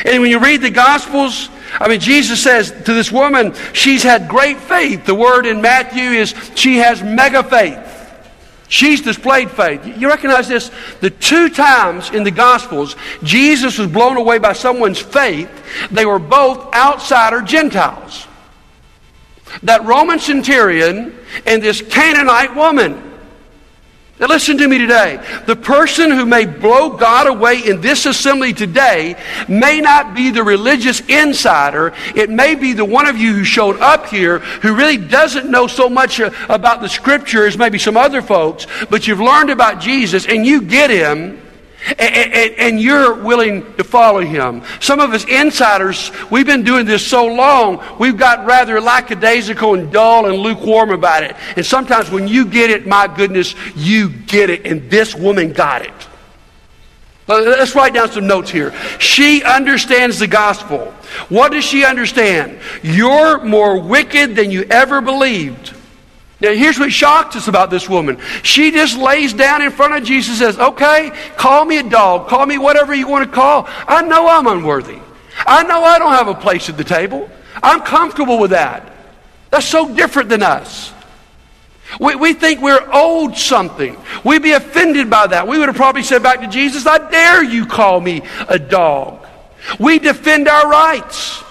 And 0.04 0.22
when 0.22 0.30
you 0.30 0.38
read 0.38 0.62
the 0.62 0.70
Gospels, 0.70 1.48
I 1.78 1.88
mean, 1.88 2.00
Jesus 2.00 2.42
says 2.42 2.70
to 2.70 2.94
this 2.94 3.10
woman, 3.12 3.54
she's 3.72 4.02
had 4.02 4.28
great 4.28 4.58
faith. 4.58 5.04
The 5.04 5.14
word 5.14 5.46
in 5.46 5.60
Matthew 5.60 6.02
is 6.02 6.34
she 6.54 6.76
has 6.76 7.02
mega 7.02 7.42
faith. 7.42 7.82
She's 8.68 9.00
displayed 9.00 9.50
faith. 9.50 9.86
You 9.86 10.08
recognize 10.08 10.48
this? 10.48 10.70
The 11.00 11.10
two 11.10 11.50
times 11.50 12.10
in 12.10 12.24
the 12.24 12.30
Gospels 12.30 12.96
Jesus 13.22 13.78
was 13.78 13.88
blown 13.88 14.16
away 14.16 14.38
by 14.38 14.54
someone's 14.54 14.98
faith, 14.98 15.50
they 15.90 16.04
were 16.04 16.18
both 16.18 16.74
outsider 16.74 17.42
Gentiles. 17.42 18.26
That 19.62 19.84
Roman 19.84 20.18
centurion 20.18 21.16
and 21.44 21.62
this 21.62 21.82
Canaanite 21.82 22.54
woman. 22.54 23.06
Now, 24.18 24.28
listen 24.28 24.56
to 24.58 24.68
me 24.68 24.78
today. 24.78 25.22
The 25.44 25.56
person 25.56 26.10
who 26.10 26.24
may 26.24 26.46
blow 26.46 26.96
God 26.96 27.26
away 27.26 27.58
in 27.58 27.82
this 27.82 28.06
assembly 28.06 28.54
today 28.54 29.14
may 29.46 29.82
not 29.82 30.14
be 30.14 30.30
the 30.30 30.42
religious 30.42 31.00
insider. 31.00 31.92
It 32.14 32.30
may 32.30 32.54
be 32.54 32.72
the 32.72 32.84
one 32.84 33.06
of 33.06 33.18
you 33.18 33.34
who 33.34 33.44
showed 33.44 33.78
up 33.78 34.06
here 34.06 34.38
who 34.38 34.74
really 34.74 34.96
doesn't 34.96 35.50
know 35.50 35.66
so 35.66 35.90
much 35.90 36.18
uh, 36.18 36.30
about 36.48 36.80
the 36.80 36.88
scripture 36.88 37.46
as 37.46 37.58
maybe 37.58 37.78
some 37.78 37.98
other 37.98 38.22
folks, 38.22 38.66
but 38.88 39.06
you've 39.06 39.20
learned 39.20 39.50
about 39.50 39.80
Jesus 39.80 40.26
and 40.26 40.46
you 40.46 40.62
get 40.62 40.88
him 40.88 41.38
and, 41.86 42.00
and, 42.00 42.54
and, 42.54 42.80
you're 42.80 43.14
willing 43.14 43.62
to 43.76 43.84
follow 43.84 44.20
him. 44.20 44.62
Some 44.80 44.98
of 44.98 45.12
us 45.12 45.24
insiders, 45.24 46.10
we've 46.30 46.46
been 46.46 46.64
doing 46.64 46.84
this 46.84 47.06
so 47.06 47.26
long, 47.26 47.82
we've 47.98 48.16
got 48.16 48.44
rather 48.44 48.80
lackadaisical 48.80 49.74
and 49.74 49.92
dull 49.92 50.26
and 50.26 50.36
lukewarm 50.36 50.90
about 50.90 51.22
it. 51.22 51.36
And 51.56 51.64
sometimes 51.64 52.10
when 52.10 52.26
you 52.26 52.44
get 52.44 52.70
it, 52.70 52.86
my 52.86 53.06
goodness, 53.06 53.54
you 53.76 54.08
get 54.08 54.50
it. 54.50 54.66
And 54.66 54.90
this 54.90 55.14
woman 55.14 55.52
got 55.52 55.82
it. 55.82 55.92
Let's 57.28 57.74
write 57.74 57.94
down 57.94 58.10
some 58.10 58.26
notes 58.26 58.50
here. 58.50 58.72
She 58.98 59.42
understands 59.42 60.18
the 60.18 60.28
gospel. 60.28 60.92
What 61.28 61.52
does 61.52 61.64
she 61.64 61.84
understand? 61.84 62.60
You're 62.82 63.42
more 63.44 63.80
wicked 63.80 64.36
than 64.36 64.52
you 64.52 64.62
ever 64.70 65.00
believed. 65.00 65.75
Now, 66.40 66.52
here's 66.52 66.78
what 66.78 66.92
shocked 66.92 67.34
us 67.34 67.48
about 67.48 67.70
this 67.70 67.88
woman. 67.88 68.18
She 68.42 68.70
just 68.70 68.98
lays 68.98 69.32
down 69.32 69.62
in 69.62 69.70
front 69.70 69.94
of 69.94 70.04
Jesus 70.04 70.40
and 70.40 70.54
says, 70.54 70.58
Okay, 70.58 71.10
call 71.36 71.64
me 71.64 71.78
a 71.78 71.82
dog, 71.82 72.28
call 72.28 72.44
me 72.44 72.58
whatever 72.58 72.94
you 72.94 73.08
want 73.08 73.24
to 73.24 73.34
call. 73.34 73.64
I 73.68 74.02
know 74.02 74.28
I'm 74.28 74.46
unworthy. 74.46 74.98
I 75.46 75.62
know 75.62 75.82
I 75.82 75.98
don't 75.98 76.12
have 76.12 76.28
a 76.28 76.34
place 76.34 76.68
at 76.68 76.76
the 76.76 76.84
table. 76.84 77.30
I'm 77.62 77.80
comfortable 77.80 78.38
with 78.38 78.50
that. 78.50 78.92
That's 79.50 79.66
so 79.66 79.94
different 79.94 80.28
than 80.28 80.42
us. 80.42 80.92
We, 82.00 82.16
we 82.16 82.32
think 82.34 82.60
we're 82.60 82.86
owed 82.92 83.36
something. 83.36 83.96
We'd 84.24 84.42
be 84.42 84.52
offended 84.52 85.08
by 85.08 85.28
that. 85.28 85.46
We 85.46 85.58
would 85.58 85.68
have 85.68 85.76
probably 85.76 86.02
said 86.02 86.22
back 86.22 86.40
to 86.40 86.48
Jesus, 86.48 86.86
I 86.86 86.98
dare 87.10 87.44
you 87.44 87.64
call 87.64 88.00
me 88.00 88.22
a 88.48 88.58
dog. 88.58 89.26
We 89.78 89.98
defend 89.98 90.48
our 90.48 90.68
rights. 90.68 91.42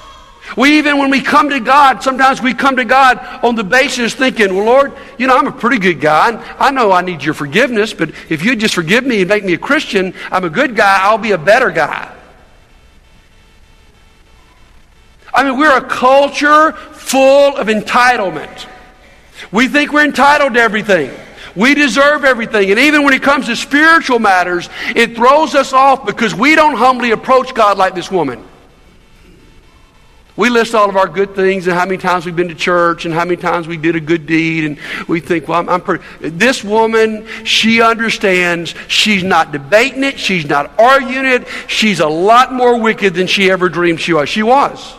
We 0.57 0.77
even, 0.77 0.97
when 0.99 1.09
we 1.09 1.21
come 1.21 1.49
to 1.49 1.59
God, 1.59 2.03
sometimes 2.03 2.41
we 2.41 2.53
come 2.53 2.75
to 2.77 2.85
God 2.85 3.17
on 3.43 3.55
the 3.55 3.63
basis 3.63 4.13
thinking, 4.13 4.55
well, 4.55 4.65
Lord, 4.65 4.93
you 5.17 5.27
know, 5.27 5.35
I'm 5.35 5.47
a 5.47 5.51
pretty 5.51 5.79
good 5.79 5.99
guy. 5.99 6.41
I 6.59 6.71
know 6.71 6.91
I 6.91 7.01
need 7.01 7.23
your 7.23 7.33
forgiveness, 7.33 7.93
but 7.93 8.11
if 8.29 8.43
you 8.43 8.55
just 8.55 8.75
forgive 8.75 9.05
me 9.05 9.21
and 9.21 9.29
make 9.29 9.43
me 9.43 9.53
a 9.53 9.57
Christian, 9.57 10.13
I'm 10.31 10.45
a 10.45 10.49
good 10.49 10.75
guy, 10.75 10.99
I'll 11.01 11.17
be 11.17 11.31
a 11.31 11.37
better 11.37 11.71
guy. 11.71 12.13
I 15.33 15.43
mean, 15.43 15.57
we're 15.57 15.77
a 15.77 15.85
culture 15.85 16.71
full 16.71 17.57
of 17.57 17.67
entitlement. 17.67 18.67
We 19.51 19.67
think 19.67 19.91
we're 19.91 20.05
entitled 20.05 20.53
to 20.53 20.61
everything. 20.61 21.11
We 21.55 21.73
deserve 21.73 22.23
everything. 22.23 22.69
And 22.71 22.79
even 22.79 23.03
when 23.03 23.13
it 23.13 23.21
comes 23.21 23.47
to 23.47 23.55
spiritual 23.55 24.19
matters, 24.19 24.69
it 24.95 25.15
throws 25.15 25.55
us 25.55 25.73
off 25.73 26.05
because 26.05 26.33
we 26.33 26.55
don't 26.55 26.75
humbly 26.75 27.11
approach 27.11 27.53
God 27.53 27.77
like 27.77 27.95
this 27.95 28.11
woman. 28.11 28.43
We 30.37 30.49
list 30.49 30.75
all 30.75 30.89
of 30.89 30.97
our 30.97 31.07
good 31.07 31.33
things 31.33 31.65
and 31.67 31.77
how 31.77 31.85
many 31.85 31.97
times 31.97 32.25
we've 32.25 32.35
been 32.35 32.49
to 32.49 32.55
church 32.55 33.05
and 33.05 33.13
how 33.13 33.23
many 33.23 33.37
times 33.37 33.67
we 33.69 33.77
did 33.77 33.95
a 33.95 34.01
good 34.01 34.25
deed, 34.25 34.65
and 34.65 34.77
we 35.07 35.21
think, 35.21 35.47
well, 35.47 35.59
I'm, 35.59 35.69
I'm 35.69 35.81
pretty. 35.81 36.03
This 36.19 36.61
woman, 36.61 37.25
she 37.45 37.81
understands. 37.81 38.75
She's 38.89 39.23
not 39.23 39.53
debating 39.53 40.03
it. 40.03 40.19
She's 40.19 40.45
not 40.45 40.77
arguing 40.77 41.25
it. 41.25 41.47
She's 41.67 42.01
a 42.01 42.07
lot 42.07 42.51
more 42.51 42.77
wicked 42.77 43.13
than 43.13 43.27
she 43.27 43.49
ever 43.49 43.69
dreamed 43.69 44.01
she 44.01 44.11
was. 44.11 44.27
She 44.27 44.43
was. 44.43 44.95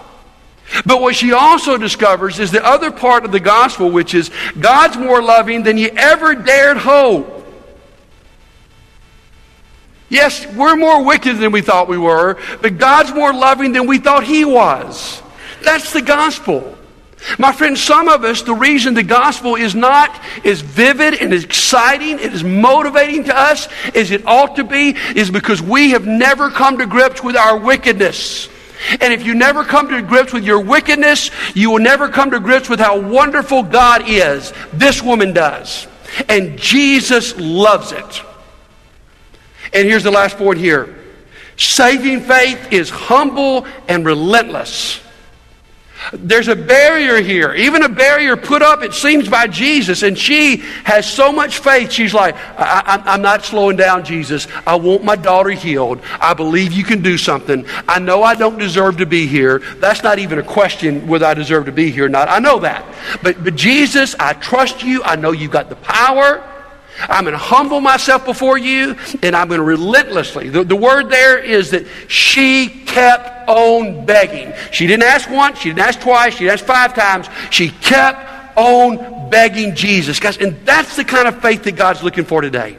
But 0.87 1.03
what 1.03 1.15
she 1.15 1.33
also 1.33 1.77
discovers 1.77 2.39
is 2.39 2.51
the 2.51 2.65
other 2.65 2.91
part 2.91 3.27
of 3.27 3.31
the 3.31 3.39
gospel, 3.39 3.91
which 3.91 4.15
is 4.15 4.31
God's 4.59 4.97
more 4.97 5.23
loving 5.23 5.63
than 5.63 5.77
you 5.77 5.91
ever 5.97 6.35
dared 6.35 6.79
hope. 6.79 7.35
Yes, 10.09 10.47
we're 10.55 10.77
more 10.77 11.05
wicked 11.05 11.39
than 11.39 11.53
we 11.53 11.61
thought 11.61 11.89
we 11.89 11.99
were, 11.99 12.39
but 12.63 12.79
God's 12.79 13.13
more 13.13 13.35
loving 13.35 13.73
than 13.73 13.87
we 13.87 13.99
thought 13.99 14.25
He 14.25 14.45
was. 14.45 15.23
That's 15.67 15.93
the 15.93 16.01
gospel. 16.01 16.79
My 17.41 17.53
friend, 17.53 17.77
some 17.77 18.09
of 18.09 18.23
us, 18.23 18.43
the 18.43 18.55
reason 18.55 18.95
the 18.95 19.03
gospel 19.03 19.57
is 19.57 19.75
not 19.75 20.17
as 20.45 20.61
vivid 20.61 21.15
and 21.15 21.33
as 21.33 21.43
exciting 21.43 22.21
and 22.21 22.33
as 22.33 22.45
motivating 22.45 23.25
to 23.25 23.37
us 23.37 23.69
as 23.93 24.13
it 24.13 24.25
ought 24.27 24.55
to 24.57 24.65
be 24.65 24.91
is 25.17 25.29
because 25.29 25.61
we 25.61 25.91
have 25.91 26.07
never 26.07 26.51
come 26.51 26.79
to 26.79 26.87
grips 26.87 27.21
with 27.21 27.37
our 27.37 27.59
wickedness. 27.59 28.49
And 29.01 29.13
if 29.13 29.27
you 29.27 29.35
never 29.35 29.65
come 29.65 29.89
to 29.89 30.01
grips 30.03 30.33
with 30.33 30.45
your 30.45 30.61
wickedness, 30.61 31.33
you 31.55 31.71
will 31.73 31.81
never 31.81 32.09
come 32.09 32.31
to 32.31 32.39
grips 32.39 32.69
with 32.69 32.79
how 32.79 33.01
wonderful 33.01 33.65
God 33.65 34.09
is. 34.09 34.53
This 34.73 35.03
woman 35.03 35.33
does. 35.33 35.89
And 36.29 36.57
Jesus 36.57 37.37
loves 37.37 37.91
it. 37.91 38.23
And 39.73 39.89
here's 39.89 40.05
the 40.05 40.13
last 40.13 40.37
point 40.37 40.61
here 40.61 40.95
saving 41.57 42.21
faith 42.21 42.73
is 42.73 42.89
humble 42.89 43.67
and 43.89 44.07
relentless. 44.07 45.01
There's 46.13 46.49
a 46.49 46.57
barrier 46.57 47.21
here, 47.21 47.53
even 47.55 47.83
a 47.83 47.89
barrier 47.89 48.37
put 48.37 48.63
up, 48.63 48.83
it 48.83 48.95
seems, 48.95 49.29
by 49.29 49.47
Jesus. 49.47 50.03
And 50.03 50.17
she 50.17 50.59
has 50.85 51.11
so 51.11 51.33
much 51.33 51.59
faith, 51.59 51.91
she's 51.91 52.15
like, 52.15 52.37
I, 52.59 53.15
am 53.15 53.23
not 53.23 53.45
slowing 53.45 53.77
down, 53.77 54.05
Jesus. 54.05 54.47
I 54.67 54.77
want 54.77 55.05
my 55.05 55.17
daughter 55.17 55.51
healed. 55.51 56.01
I 56.21 56.35
believe 56.35 56.73
you 56.73 56.85
can 56.85 57.03
do 57.03 57.19
something. 57.19 57.67
I 57.89 57.99
know 57.99 58.23
I 58.23 58.35
don't 58.35 58.59
deserve 58.59 58.99
to 58.99 59.07
be 59.07 59.27
here. 59.27 59.59
That's 59.77 60.03
not 60.03 60.19
even 60.19 60.39
a 60.39 60.43
question 60.43 61.07
whether 61.07 61.27
I 61.27 61.35
deserve 61.35 61.67
to 61.67 61.73
be 61.73 61.91
here 61.91 62.07
or 62.07 62.09
not. 62.09 62.29
I 62.29 62.39
know 62.39 62.59
that. 62.61 62.85
But, 63.23 63.43
but 63.43 63.57
Jesus, 63.57 64.15
I 64.19 64.35
trust 64.35 64.83
you. 64.83 65.03
I 65.03 65.17
know 65.17 65.33
you've 65.33 65.51
got 65.51 65.69
the 65.69 65.77
power. 65.77 66.56
I'm 67.01 67.25
going 67.25 67.33
to 67.33 67.39
humble 67.39 67.81
myself 67.81 68.25
before 68.25 68.59
you, 68.59 68.97
and 69.23 69.37
I'm 69.37 69.49
going 69.49 69.59
to 69.59 69.65
relentlessly. 69.65 70.49
The, 70.49 70.65
the 70.65 70.77
word 70.77 71.11
there 71.11 71.39
is 71.39 71.71
that 71.71 71.87
she 72.09 72.69
kept 72.69 73.49
on 73.49 74.07
begging. 74.07 74.53
She 74.73 74.87
didn't 74.87 75.05
ask 75.05 75.29
once, 75.31 75.59
she 75.59 75.69
didn't 75.69 75.81
ask 75.81 76.01
twice, 76.01 76.35
she 76.35 76.41
didn't 76.41 76.55
ask 76.55 76.65
five 76.65 76.95
times. 76.95 77.29
She 77.51 77.71
kept 77.71 78.57
on 78.57 79.29
begging 79.31 79.75
Jesus. 79.75 80.19
Guys, 80.19 80.39
and 80.39 80.57
that's 80.65 80.97
the 80.97 81.05
kind 81.05 81.29
of 81.29 81.41
faith 81.43 81.63
that 81.65 81.77
God's 81.77 82.03
looking 82.03 82.25
for 82.25 82.41
today. 82.41 82.79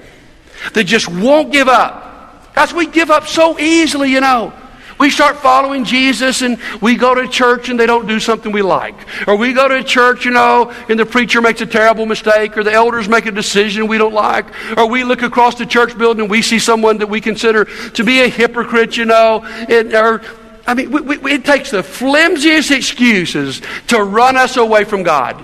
That 0.74 0.86
just 0.86 1.08
won't 1.08 1.52
give 1.52 1.68
up. 1.68 2.56
Guys, 2.56 2.74
we 2.74 2.88
give 2.88 3.12
up 3.12 3.28
so 3.28 3.60
easily, 3.60 4.12
you 4.12 4.22
know. 4.22 4.54
We 5.00 5.12
start 5.12 5.38
following 5.38 5.86
Jesus 5.86 6.42
and 6.42 6.60
we 6.82 6.96
go 6.96 7.14
to 7.14 7.28
church 7.28 7.70
and 7.70 7.80
they 7.80 7.86
don't 7.86 8.08
do 8.08 8.20
something 8.20 8.52
we 8.52 8.64
like. 8.64 8.96
Or 9.28 9.36
we 9.36 9.54
go 9.54 9.68
to 9.68 9.84
church, 9.84 10.26
you 10.26 10.32
know, 10.32 10.72
and 10.90 11.00
the 11.00 11.06
preacher 11.06 11.40
makes 11.40 11.62
a 11.62 11.68
terrible 11.68 12.06
mistake 12.06 12.58
or 12.58 12.64
the 12.64 12.74
elders 12.74 13.08
make 13.08 13.28
a 13.28 13.32
decision 13.32 13.88
we 13.88 14.00
don't 14.00 14.14
like. 14.14 14.46
Or 14.78 14.88
we 14.88 15.04
look 15.04 15.22
across 15.22 15.56
the 15.56 15.66
church 15.66 15.98
building 15.98 16.22
and 16.22 16.32
we 16.32 16.42
see 16.42 16.58
someone 16.58 16.98
that 16.98 17.08
we 17.08 17.22
consider 17.22 17.66
to 17.66 18.04
be 18.04 18.22
a 18.22 18.28
hypocrite, 18.28 18.98
you 18.98 19.06
know. 19.06 19.44
And, 19.46 19.94
or, 19.94 20.22
I 20.66 20.74
mean, 20.74 20.90
we, 20.90 21.18
we, 21.18 21.32
it 21.34 21.46
takes 21.46 21.70
the 21.70 21.84
flimsiest 21.84 22.72
excuses 22.72 23.62
to 23.88 24.04
run 24.04 24.36
us 24.36 24.58
away 24.58 24.84
from 24.84 25.04
God. 25.04 25.44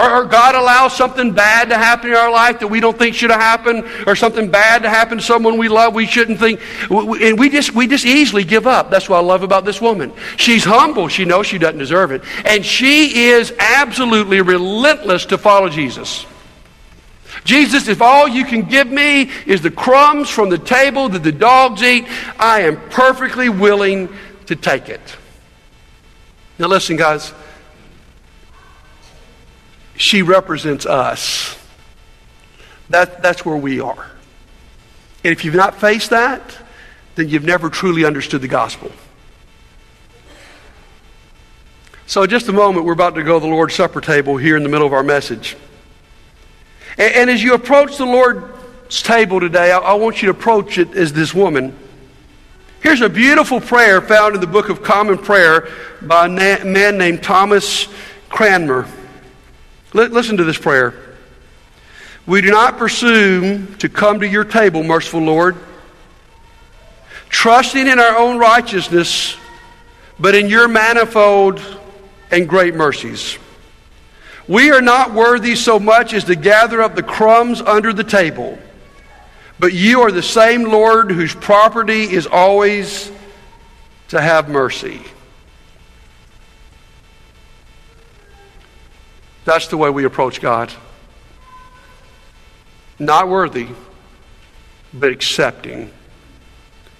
Or, 0.00 0.08
or, 0.08 0.24
God 0.26 0.54
allows 0.54 0.96
something 0.96 1.32
bad 1.32 1.70
to 1.70 1.76
happen 1.76 2.10
in 2.10 2.16
our 2.16 2.30
life 2.30 2.60
that 2.60 2.68
we 2.68 2.78
don't 2.78 2.96
think 2.96 3.16
should 3.16 3.30
have 3.30 3.40
happened, 3.40 3.84
or 4.06 4.14
something 4.14 4.48
bad 4.48 4.82
to 4.82 4.88
happen 4.88 5.18
to 5.18 5.24
someone 5.24 5.58
we 5.58 5.68
love 5.68 5.92
we 5.92 6.06
shouldn't 6.06 6.38
think. 6.38 6.60
And 6.88 7.38
we 7.38 7.48
just, 7.48 7.74
we 7.74 7.88
just 7.88 8.06
easily 8.06 8.44
give 8.44 8.66
up. 8.66 8.90
That's 8.90 9.08
what 9.08 9.16
I 9.16 9.20
love 9.20 9.42
about 9.42 9.64
this 9.64 9.80
woman. 9.80 10.12
She's 10.36 10.64
humble. 10.64 11.08
She 11.08 11.24
knows 11.24 11.46
she 11.46 11.58
doesn't 11.58 11.78
deserve 11.78 12.12
it. 12.12 12.22
And 12.44 12.64
she 12.64 13.24
is 13.24 13.52
absolutely 13.58 14.40
relentless 14.40 15.26
to 15.26 15.38
follow 15.38 15.68
Jesus. 15.68 16.24
Jesus, 17.44 17.88
if 17.88 18.00
all 18.00 18.28
you 18.28 18.44
can 18.44 18.62
give 18.62 18.88
me 18.88 19.30
is 19.46 19.62
the 19.62 19.70
crumbs 19.70 20.30
from 20.30 20.48
the 20.48 20.58
table 20.58 21.08
that 21.08 21.24
the 21.24 21.32
dogs 21.32 21.82
eat, 21.82 22.06
I 22.38 22.62
am 22.62 22.80
perfectly 22.90 23.48
willing 23.48 24.08
to 24.46 24.54
take 24.54 24.88
it. 24.88 25.16
Now, 26.58 26.68
listen, 26.68 26.96
guys 26.96 27.32
she 29.98 30.22
represents 30.22 30.86
us. 30.86 31.58
That, 32.88 33.20
that's 33.20 33.44
where 33.44 33.56
we 33.56 33.80
are. 33.80 34.10
And 35.24 35.32
if 35.32 35.44
you've 35.44 35.56
not 35.56 35.80
faced 35.80 36.10
that, 36.10 36.56
then 37.16 37.28
you've 37.28 37.44
never 37.44 37.68
truly 37.68 38.04
understood 38.04 38.40
the 38.40 38.48
gospel. 38.48 38.92
So, 42.06 42.22
in 42.22 42.30
just 42.30 42.48
a 42.48 42.52
moment, 42.52 42.86
we're 42.86 42.92
about 42.92 43.16
to 43.16 43.24
go 43.24 43.38
to 43.38 43.40
the 43.44 43.52
Lord's 43.52 43.74
Supper 43.74 44.00
table 44.00 44.36
here 44.36 44.56
in 44.56 44.62
the 44.62 44.68
middle 44.68 44.86
of 44.86 44.92
our 44.92 45.02
message. 45.02 45.56
And, 46.96 47.14
and 47.14 47.30
as 47.30 47.42
you 47.42 47.54
approach 47.54 47.98
the 47.98 48.06
Lord's 48.06 49.02
table 49.02 49.40
today, 49.40 49.72
I, 49.72 49.78
I 49.78 49.94
want 49.94 50.22
you 50.22 50.32
to 50.32 50.38
approach 50.38 50.78
it 50.78 50.94
as 50.94 51.12
this 51.12 51.34
woman. 51.34 51.76
Here's 52.80 53.00
a 53.00 53.08
beautiful 53.08 53.60
prayer 53.60 54.00
found 54.00 54.36
in 54.36 54.40
the 54.40 54.46
Book 54.46 54.68
of 54.68 54.84
Common 54.84 55.18
Prayer 55.18 55.68
by 56.00 56.26
a 56.26 56.28
man 56.28 56.96
named 56.96 57.24
Thomas 57.24 57.88
Cranmer. 58.28 58.88
Listen 59.92 60.36
to 60.36 60.44
this 60.44 60.58
prayer. 60.58 60.94
We 62.26 62.42
do 62.42 62.50
not 62.50 62.76
presume 62.76 63.74
to 63.76 63.88
come 63.88 64.20
to 64.20 64.28
your 64.28 64.44
table, 64.44 64.82
merciful 64.82 65.20
Lord, 65.20 65.56
trusting 67.30 67.86
in 67.86 67.98
our 67.98 68.18
own 68.18 68.38
righteousness, 68.38 69.36
but 70.18 70.34
in 70.34 70.48
your 70.48 70.68
manifold 70.68 71.62
and 72.30 72.48
great 72.48 72.74
mercies. 72.74 73.38
We 74.46 74.70
are 74.70 74.82
not 74.82 75.12
worthy 75.12 75.56
so 75.56 75.78
much 75.78 76.12
as 76.12 76.24
to 76.24 76.36
gather 76.36 76.82
up 76.82 76.94
the 76.94 77.02
crumbs 77.02 77.60
under 77.60 77.92
the 77.92 78.04
table, 78.04 78.58
but 79.58 79.72
you 79.72 80.02
are 80.02 80.12
the 80.12 80.22
same 80.22 80.64
Lord 80.64 81.10
whose 81.10 81.34
property 81.34 82.02
is 82.02 82.26
always 82.26 83.10
to 84.08 84.20
have 84.20 84.48
mercy. 84.48 85.02
That's 89.48 89.68
the 89.68 89.78
way 89.78 89.88
we 89.88 90.04
approach 90.04 90.42
God. 90.42 90.70
Not 92.98 93.28
worthy, 93.28 93.68
but 94.92 95.10
accepting. 95.10 95.90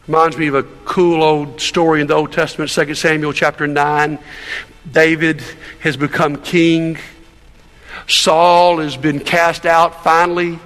Reminds 0.06 0.38
me 0.38 0.46
of 0.46 0.54
a 0.54 0.62
cool 0.86 1.22
old 1.22 1.60
story 1.60 2.00
in 2.00 2.06
the 2.06 2.14
Old 2.14 2.32
Testament, 2.32 2.70
2 2.70 2.94
Samuel 2.94 3.34
chapter 3.34 3.66
9. 3.66 4.18
David 4.90 5.42
has 5.80 5.98
become 5.98 6.36
king. 6.36 6.96
Saul 8.06 8.78
has 8.78 8.96
been 8.96 9.20
cast 9.20 9.66
out 9.66 10.02
finally. 10.02 10.58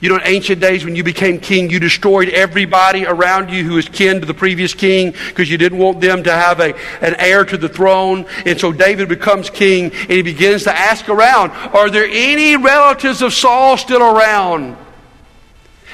You 0.00 0.10
know, 0.10 0.16
in 0.16 0.22
ancient 0.24 0.60
days 0.60 0.84
when 0.84 0.94
you 0.94 1.02
became 1.02 1.40
king, 1.40 1.70
you 1.70 1.80
destroyed 1.80 2.28
everybody 2.28 3.06
around 3.06 3.50
you 3.50 3.64
who 3.64 3.74
was 3.74 3.88
kin 3.88 4.20
to 4.20 4.26
the 4.26 4.34
previous 4.34 4.74
king 4.74 5.12
because 5.28 5.50
you 5.50 5.56
didn't 5.56 5.78
want 5.78 6.02
them 6.02 6.22
to 6.24 6.32
have 6.32 6.60
a, 6.60 6.74
an 7.00 7.14
heir 7.18 7.44
to 7.46 7.56
the 7.56 7.68
throne. 7.68 8.26
And 8.44 8.60
so 8.60 8.72
David 8.72 9.08
becomes 9.08 9.48
king 9.48 9.84
and 9.92 10.10
he 10.10 10.22
begins 10.22 10.64
to 10.64 10.78
ask 10.78 11.08
around, 11.08 11.50
are 11.50 11.88
there 11.88 12.06
any 12.10 12.56
relatives 12.56 13.22
of 13.22 13.32
Saul 13.32 13.78
still 13.78 14.02
around? 14.02 14.76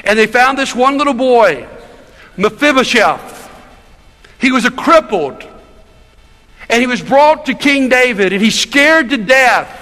And 0.05 0.19
they 0.19 0.27
found 0.27 0.59
this 0.59 0.75
one 0.75 0.99
little 0.99 1.15
boy, 1.15 1.69
Mephibosheth. 2.37 3.51
He 4.41 4.51
was 4.51 4.65
a 4.65 4.71
crippled. 4.73 5.47
And 6.69 6.81
he 6.81 6.89
was 6.89 7.03
brought 7.03 7.47
to 7.47 7.55
King 7.55 7.89
David 7.89 8.33
and 8.33 8.43
he's 8.43 8.59
scared 8.59 9.11
to 9.11 9.17
death. 9.17 9.79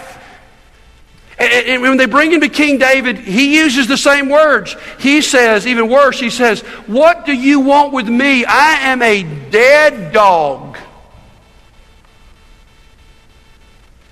And 1.41 1.81
when 1.81 1.97
they 1.97 2.05
bring 2.05 2.31
him 2.31 2.43
to 2.43 2.51
King 2.51 2.77
David, 2.77 3.17
he 3.17 3.57
uses 3.57 3.89
the 3.89 3.97
same 3.97 4.29
words. 4.29 4.77
He 4.99 5.23
says, 5.23 5.67
even 5.67 5.89
worse, 5.89 6.21
he 6.21 6.29
says, 6.29 6.61
What 6.87 7.25
do 7.25 7.33
you 7.33 7.61
want 7.61 7.95
with 7.95 8.07
me? 8.07 8.45
I 8.45 8.73
am 8.81 9.01
a 9.01 9.23
dead 9.51 10.13
dog. 10.13 10.77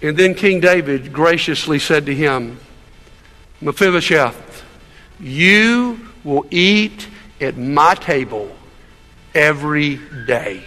And 0.00 0.16
then 0.16 0.34
King 0.34 0.60
David 0.60 1.12
graciously 1.12 1.78
said 1.78 2.06
to 2.06 2.14
him, 2.14 2.60
Mephibosheth, 3.60 4.64
you 5.20 6.00
will 6.24 6.46
eat 6.50 7.08
at 7.42 7.58
my 7.58 7.94
table 7.94 8.50
every 9.34 10.00
day. 10.26 10.62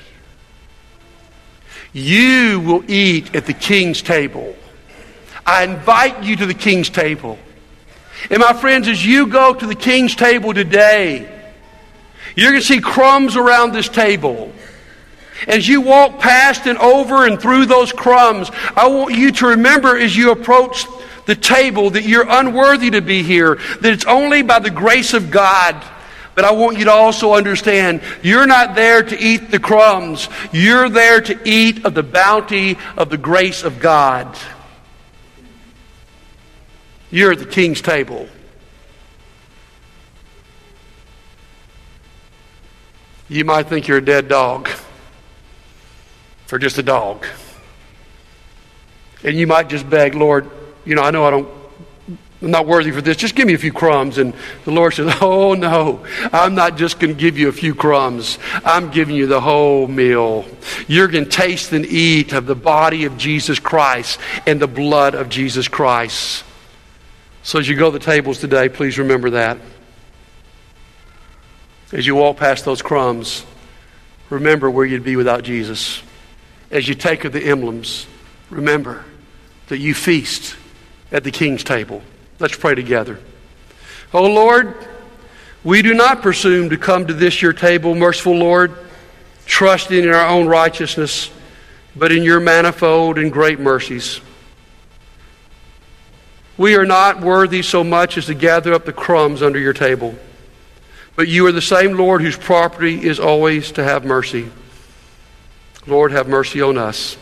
You 1.92 2.60
will 2.60 2.84
eat 2.88 3.36
at 3.36 3.48
the 3.48 3.54
king's 3.54 4.04
table. 4.04 4.56
I 5.46 5.64
invite 5.64 6.24
you 6.24 6.36
to 6.38 6.46
the 6.46 6.54
king's 6.54 6.90
table. 6.90 7.38
And 8.30 8.40
my 8.40 8.54
friends, 8.54 8.88
as 8.88 9.06
you 9.06 9.28
go 9.28 9.54
to 9.54 9.66
the 9.66 9.76
king's 9.76 10.16
table 10.16 10.54
today, 10.54 11.28
you're 12.36 12.52
going 12.52 12.62
to 12.62 12.68
see 12.68 12.80
crumbs 12.80 13.36
around 13.36 13.74
this 13.74 13.90
table. 13.90 14.52
As 15.48 15.68
you 15.68 15.82
walk 15.82 16.20
past 16.20 16.68
and 16.68 16.78
over 16.78 17.26
and 17.26 17.42
through 17.42 17.66
those 17.66 17.92
crumbs, 17.92 18.52
I 18.76 18.88
want 18.88 19.16
you 19.16 19.32
to 19.32 19.48
remember 19.48 19.98
as 19.98 20.16
you 20.16 20.32
approach 20.32 20.86
the 21.26 21.36
table 21.36 21.90
that 21.92 22.04
you're 22.04 22.28
unworthy 22.30 22.92
to 22.92 23.02
be 23.02 23.24
here, 23.24 23.56
that 23.56 23.92
it's 23.92 24.06
only 24.06 24.44
by 24.44 24.60
the 24.60 24.70
grace 24.70 25.14
of 25.14 25.32
God. 25.32 25.84
But 26.36 26.46
I 26.46 26.52
want 26.52 26.78
you 26.78 26.86
to 26.86 26.92
also 26.92 27.34
understand 27.34 28.02
you're 28.22 28.48
not 28.48 28.76
there 28.76 29.04
to 29.04 29.20
eat 29.20 29.52
the 29.52 29.60
crumbs, 29.60 30.30
you're 30.52 30.90
there 30.90 31.22
to 31.22 31.40
eat 31.44 31.86
of 31.86 31.94
the 31.94 32.04
bounty 32.04 32.78
of 32.96 33.10
the 33.10 33.18
grace 33.18 33.64
of 33.64 33.80
God. 33.80 34.38
You're 37.12 37.34
at 37.34 37.40
the 37.40 37.46
king's 37.46 37.82
table. 37.82 38.28
You 43.28 43.46
might 43.46 43.68
think 43.68 43.88
you're 43.88 44.00
a 44.00 44.06
dead 44.06 44.28
dog 44.28 44.70
for 46.48 46.58
just 46.60 46.78
a 46.78 46.84
dog. 46.84 47.26
And 49.24 49.38
you 49.38 49.48
might 49.48 49.70
just 49.70 49.90
beg, 49.90 50.16
Lord, 50.16 50.50
you 50.84 50.96
know, 50.96 51.02
I 51.02 51.12
know 51.12 51.26
I 51.26 51.30
don't, 51.30 51.50
I'm 52.42 52.52
not 52.52 52.66
worthy 52.66 52.92
for 52.92 53.02
this. 53.02 53.16
Just 53.16 53.36
give 53.36 53.46
me 53.46 53.54
a 53.54 53.58
few 53.58 53.72
crumbs. 53.72 54.18
And 54.18 54.34
the 54.66 54.72
Lord 54.72 54.94
says, 54.94 55.16
Oh, 55.22 55.54
no, 55.54 56.06
I'm 56.34 56.56
not 56.56 56.76
just 56.76 57.00
going 57.00 57.14
to 57.14 57.20
give 57.20 57.38
you 57.38 57.48
a 57.50 57.54
few 57.54 57.76
crumbs. 57.76 58.40
I'm 58.66 58.90
giving 58.90 59.16
you 59.16 59.28
the 59.28 59.40
whole 59.40 59.88
meal. 59.88 60.46
You're 60.88 61.08
going 61.08 61.26
to 61.26 61.30
taste 61.30 61.72
and 61.72 61.86
eat 61.86 62.34
of 62.34 62.48
the 62.48 62.56
body 62.56 63.06
of 63.06 63.18
Jesus 63.18 63.60
Christ 63.60 64.20
and 64.46 64.62
the 64.62 64.68
blood 64.68 65.14
of 65.14 65.30
Jesus 65.30 65.68
Christ. 65.68 66.44
So 67.44 67.60
as 67.60 67.68
you 67.68 67.76
go 67.76 67.92
to 67.92 67.98
the 67.98 68.04
tables 68.04 68.40
today, 68.40 68.70
please 68.70 69.00
remember 69.00 69.32
that. 69.32 69.58
As 71.92 72.06
you 72.06 72.16
walk 72.16 72.38
past 72.38 72.66
those 72.66 72.82
crumbs, 72.82 73.46
remember 74.30 74.70
where 74.70 74.86
you'd 74.86 75.04
be 75.04 75.16
without 75.16 75.44
Jesus. 75.44 76.02
As 76.70 76.88
you 76.88 76.96
take 76.96 77.26
of 77.26 77.34
the 77.34 77.44
emblems, 77.44 78.06
remember 78.50 79.04
that 79.68 79.80
you 79.80 79.94
feast 79.94 80.56
at 81.12 81.24
the 81.24 81.32
king's 81.32 81.64
table. 81.64 82.02
Let's 82.40 82.56
pray 82.56 82.76
together. 82.76 83.20
Oh 84.14 84.26
Lord, 84.32 84.76
we 85.64 85.82
do 85.82 85.94
not 85.94 86.22
presume 86.22 86.70
to 86.70 86.78
come 86.78 87.08
to 87.08 87.14
this 87.14 87.42
your 87.42 87.54
table, 87.54 87.96
merciful 87.96 88.36
Lord, 88.36 88.74
trusting 89.46 90.04
in 90.04 90.10
our 90.10 90.28
own 90.28 90.48
righteousness, 90.48 91.30
but 91.96 92.12
in 92.12 92.24
your 92.24 92.40
manifold 92.40 93.18
and 93.18 93.32
great 93.32 93.60
mercies. 93.60 94.22
We 96.62 96.76
are 96.76 96.86
not 96.86 97.22
worthy 97.22 97.64
so 97.64 97.84
much 97.84 98.20
as 98.20 98.28
to 98.28 98.36
gather 98.36 98.72
up 98.72 98.86
the 98.86 98.94
crumbs 98.94 99.42
under 99.42 99.58
your 99.58 99.74
table. 99.74 100.14
But 101.16 101.28
you 101.28 101.48
are 101.48 101.52
the 101.52 101.60
same 101.60 101.98
Lord 101.98 102.22
whose 102.22 102.38
property 102.38 103.04
is 103.04 103.20
always 103.20 103.72
to 103.72 103.84
have 103.84 104.06
mercy. 104.06 104.48
Lord, 105.88 106.12
have 106.12 106.28
mercy 106.28 106.62
on 106.62 106.78
us. 106.78 107.18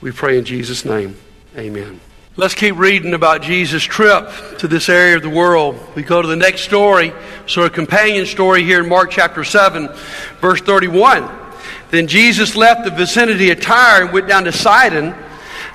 We 0.00 0.10
pray 0.10 0.36
in 0.36 0.44
Jesus' 0.44 0.84
name. 0.84 1.16
Amen. 1.56 2.00
Let's 2.34 2.56
keep 2.56 2.76
reading 2.76 3.14
about 3.14 3.42
Jesus' 3.42 3.84
trip 3.84 4.28
to 4.58 4.66
this 4.66 4.88
area 4.88 5.14
of 5.14 5.22
the 5.22 5.30
world. 5.30 5.78
We 5.94 6.02
go 6.02 6.20
to 6.20 6.26
the 6.26 6.34
next 6.34 6.62
story, 6.62 7.12
sort 7.46 7.68
of 7.68 7.74
companion 7.74 8.26
story 8.26 8.64
here 8.64 8.82
in 8.82 8.88
Mark 8.88 9.12
chapter 9.12 9.44
7, 9.44 9.90
verse 10.40 10.60
31. 10.60 11.30
Then 11.92 12.08
Jesus 12.08 12.56
left 12.56 12.84
the 12.84 12.90
vicinity 12.90 13.52
of 13.52 13.60
Tyre 13.60 14.02
and 14.02 14.12
went 14.12 14.26
down 14.26 14.42
to 14.42 14.50
Sidon 14.50 15.14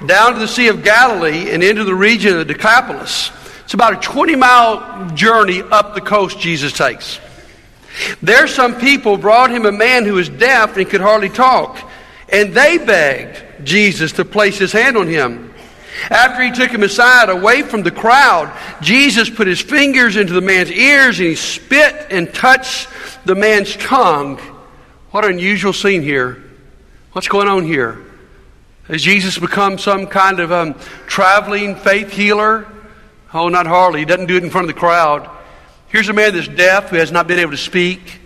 down 0.05 0.33
to 0.33 0.39
the 0.39 0.47
Sea 0.47 0.67
of 0.67 0.83
Galilee 0.83 1.49
and 1.49 1.63
into 1.63 1.83
the 1.83 1.95
region 1.95 2.33
of 2.33 2.47
the 2.47 2.53
Decapolis. 2.53 3.31
It's 3.63 3.73
about 3.73 3.93
a 3.93 3.99
20 3.99 4.35
mile 4.35 5.09
journey 5.15 5.61
up 5.61 5.95
the 5.95 6.01
coast 6.01 6.39
Jesus 6.39 6.71
takes. 6.73 7.19
There, 8.21 8.47
some 8.47 8.79
people 8.79 9.17
brought 9.17 9.49
him 9.49 9.65
a 9.65 9.71
man 9.71 10.05
who 10.05 10.13
was 10.13 10.29
deaf 10.29 10.77
and 10.77 10.87
could 10.87 11.01
hardly 11.01 11.29
talk, 11.29 11.79
and 12.29 12.53
they 12.53 12.77
begged 12.77 13.65
Jesus 13.65 14.11
to 14.13 14.25
place 14.25 14.57
his 14.57 14.71
hand 14.71 14.97
on 14.97 15.07
him. 15.07 15.53
After 16.09 16.43
he 16.43 16.51
took 16.51 16.69
him 16.69 16.83
aside 16.83 17.29
away 17.29 17.63
from 17.63 17.81
the 17.81 17.91
crowd, 17.91 18.55
Jesus 18.81 19.29
put 19.29 19.47
his 19.47 19.59
fingers 19.59 20.15
into 20.15 20.33
the 20.33 20.41
man's 20.41 20.71
ears 20.71 21.19
and 21.19 21.29
he 21.29 21.35
spit 21.35 22.07
and 22.11 22.31
touched 22.31 22.87
the 23.25 23.35
man's 23.35 23.75
tongue. 23.75 24.37
What 25.09 25.25
an 25.25 25.31
unusual 25.31 25.73
scene 25.73 26.03
here. 26.03 26.43
What's 27.13 27.27
going 27.27 27.47
on 27.47 27.65
here? 27.65 28.06
Has 28.87 29.01
Jesus 29.01 29.37
become 29.37 29.77
some 29.77 30.07
kind 30.07 30.39
of 30.39 30.51
um, 30.51 30.73
traveling 31.07 31.75
faith 31.75 32.11
healer? 32.11 32.65
Oh, 33.33 33.49
not 33.49 33.67
hardly. 33.67 33.99
He 33.99 34.05
doesn't 34.05 34.27
do 34.27 34.37
it 34.37 34.43
in 34.43 34.49
front 34.49 34.69
of 34.69 34.73
the 34.73 34.79
crowd. 34.79 35.29
Here's 35.89 36.07
a 36.07 36.13
man 36.13 36.33
that's 36.33 36.47
deaf 36.47 36.89
who 36.89 36.95
has 36.95 37.11
not 37.11 37.27
been 37.27 37.39
able 37.39 37.51
to 37.51 37.57
speak. 37.57 38.19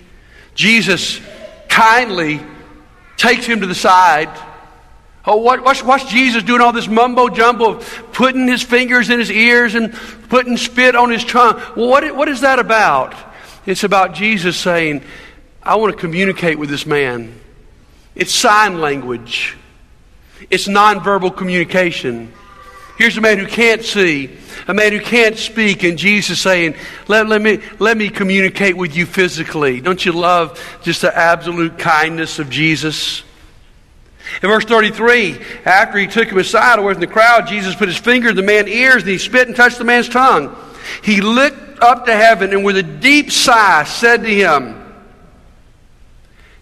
Jesus 0.54 1.20
kindly 1.68 2.42
takes 3.18 3.46
him 3.46 3.62
to 3.62 3.68
the 3.68 3.76
side. 3.76 4.30
Oh, 5.26 5.38
what, 5.38 5.64
what's, 5.64 5.84
what's 5.84 6.06
Jesus 6.06 6.44
doing 6.44 6.62
all 6.62 6.74
this 6.74 6.88
mumbo 6.88 7.30
jumbo 7.30 7.76
of 7.76 8.08
putting 8.12 8.48
his 8.48 8.62
fingers 8.62 9.10
in 9.10 9.20
his 9.20 9.32
ears 9.32 9.76
and 9.76 9.94
putting 10.30 10.58
spit 10.58 10.96
on 10.96 11.10
his 11.10 11.24
tongue? 11.24 11.62
Well, 11.76 11.90
what, 11.90 12.16
what 12.16 12.28
is 12.28 12.42
that 12.42 12.60
about? 12.60 13.16
It's 13.66 13.84
about 13.84 14.14
Jesus 14.14 14.58
saying, 14.58 15.04
I 15.62 15.76
want 15.76 15.94
to 15.94 16.00
communicate 16.00 16.58
with 16.58 16.70
this 16.70 16.86
man. 16.86 17.40
It's 18.16 18.34
sign 18.34 18.80
language. 18.80 19.56
It's 20.50 20.68
nonverbal 20.68 21.36
communication. 21.36 22.34
Here's 22.98 23.18
a 23.18 23.22
man 23.22 23.40
who 23.40 23.48
can't 23.48 23.84
see, 23.84 24.30
a 24.68 24.74
man 24.74 24.92
who 24.92 25.00
can't 25.00 25.38
speak, 25.38 25.84
and 25.84 25.98
Jesus 25.98 26.40
saying, 26.40 26.76
let, 27.08 27.28
let, 27.28 27.42
me, 27.42 27.60
let 27.80 27.98
me 27.98 28.10
communicate 28.10 28.78
with 28.78 28.96
you 28.96 29.06
physically. 29.06 29.82
Don't 29.82 30.06
you 30.06 30.12
love 30.12 30.80
just 30.84 31.02
the 31.02 31.18
absolute 31.18 31.80
kindness 31.80 32.38
of 32.38 32.50
Jesus? 32.50 33.24
In 34.44 34.50
verse 34.50 34.66
33, 34.66 35.40
after 35.66 35.98
he 35.98 36.08
took 36.08 36.28
him 36.28 36.38
aside 36.38 36.80
away 36.80 36.94
from 36.94 37.02
the 37.02 37.08
crowd, 37.08 37.48
Jesus 37.48 37.76
put 37.76 37.88
his 37.88 37.98
finger 37.98 38.30
in 38.30 38.36
the 38.36 38.44
man's 38.44 38.68
ears 38.70 39.02
and 39.02 39.12
he 39.12 39.18
spit 39.18 39.48
and 39.48 39.56
touched 39.56 39.78
the 39.78 39.84
man's 39.84 40.10
tongue. 40.10 40.56
he 41.04 41.22
looked 41.22 41.80
up 41.82 42.06
to 42.06 42.16
heaven 42.16 42.52
and 42.52 42.64
with 42.64 42.78
a 42.78 42.84
deep 42.84 43.32
sigh 43.32 43.84
said 43.84 44.24
to 44.24 44.30
him, 44.30 44.78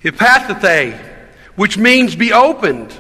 Ephphatha, 0.04 0.98
which 1.56 1.78
means 1.78 2.15
be 2.15 2.32
opened. 2.32 2.98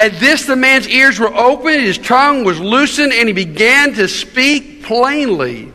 At 0.00 0.12
this, 0.14 0.46
the 0.46 0.56
man's 0.56 0.88
ears 0.88 1.18
were 1.18 1.32
opened, 1.34 1.80
his 1.80 1.98
tongue 1.98 2.44
was 2.44 2.58
loosened, 2.58 3.12
and 3.12 3.28
he 3.28 3.34
began 3.34 3.94
to 3.94 4.08
speak 4.08 4.82
plainly. 4.82 5.72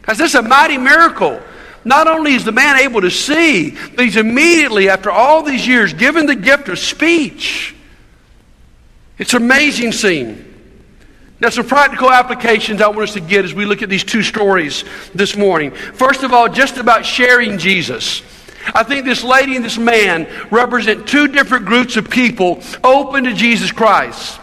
Because 0.00 0.18
this 0.18 0.30
is 0.30 0.34
a 0.34 0.42
mighty 0.42 0.78
miracle. 0.78 1.40
Not 1.84 2.08
only 2.08 2.34
is 2.34 2.44
the 2.44 2.52
man 2.52 2.78
able 2.78 3.00
to 3.00 3.10
see, 3.10 3.70
but 3.70 4.04
he's 4.04 4.16
immediately, 4.16 4.88
after 4.88 5.10
all 5.10 5.42
these 5.42 5.66
years, 5.66 5.94
given 5.94 6.26
the 6.26 6.34
gift 6.34 6.68
of 6.68 6.78
speech. 6.78 7.74
It's 9.18 9.34
an 9.34 9.42
amazing 9.42 9.92
scene. 9.92 10.46
Now, 11.40 11.48
some 11.48 11.66
practical 11.66 12.10
applications 12.10 12.82
I 12.82 12.88
want 12.88 13.00
us 13.00 13.14
to 13.14 13.20
get 13.20 13.46
as 13.46 13.54
we 13.54 13.64
look 13.64 13.80
at 13.80 13.88
these 13.88 14.04
two 14.04 14.22
stories 14.22 14.84
this 15.14 15.36
morning. 15.36 15.70
First 15.70 16.22
of 16.22 16.34
all, 16.34 16.50
just 16.50 16.76
about 16.76 17.06
sharing 17.06 17.56
Jesus. 17.56 18.22
I 18.74 18.82
think 18.82 19.04
this 19.04 19.24
lady 19.24 19.56
and 19.56 19.64
this 19.64 19.78
man 19.78 20.28
represent 20.50 21.08
two 21.08 21.28
different 21.28 21.66
groups 21.66 21.96
of 21.96 22.10
people 22.10 22.62
open 22.84 23.24
to 23.24 23.32
Jesus 23.32 23.72
Christ. 23.72 24.38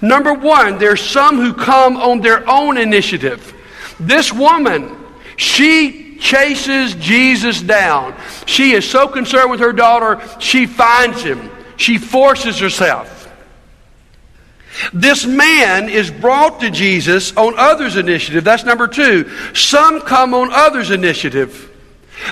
Number 0.00 0.32
one, 0.34 0.78
there's 0.78 1.02
some 1.02 1.36
who 1.36 1.54
come 1.54 1.96
on 1.96 2.20
their 2.20 2.48
own 2.48 2.76
initiative. 2.76 3.54
This 3.98 4.32
woman, 4.32 4.96
she 5.36 6.18
chases 6.18 6.94
Jesus 6.94 7.60
down. 7.60 8.14
She 8.46 8.72
is 8.72 8.88
so 8.88 9.08
concerned 9.08 9.50
with 9.50 9.60
her 9.60 9.72
daughter, 9.72 10.20
she 10.38 10.66
finds 10.66 11.22
him. 11.22 11.50
She 11.76 11.98
forces 11.98 12.58
herself. 12.60 13.18
This 14.92 15.26
man 15.26 15.88
is 15.88 16.10
brought 16.10 16.60
to 16.60 16.70
Jesus 16.70 17.36
on 17.36 17.54
others' 17.58 17.96
initiative. 17.96 18.44
That's 18.44 18.64
number 18.64 18.88
two. 18.88 19.30
Some 19.54 20.00
come 20.00 20.32
on 20.32 20.50
others' 20.52 20.90
initiative. 20.90 21.70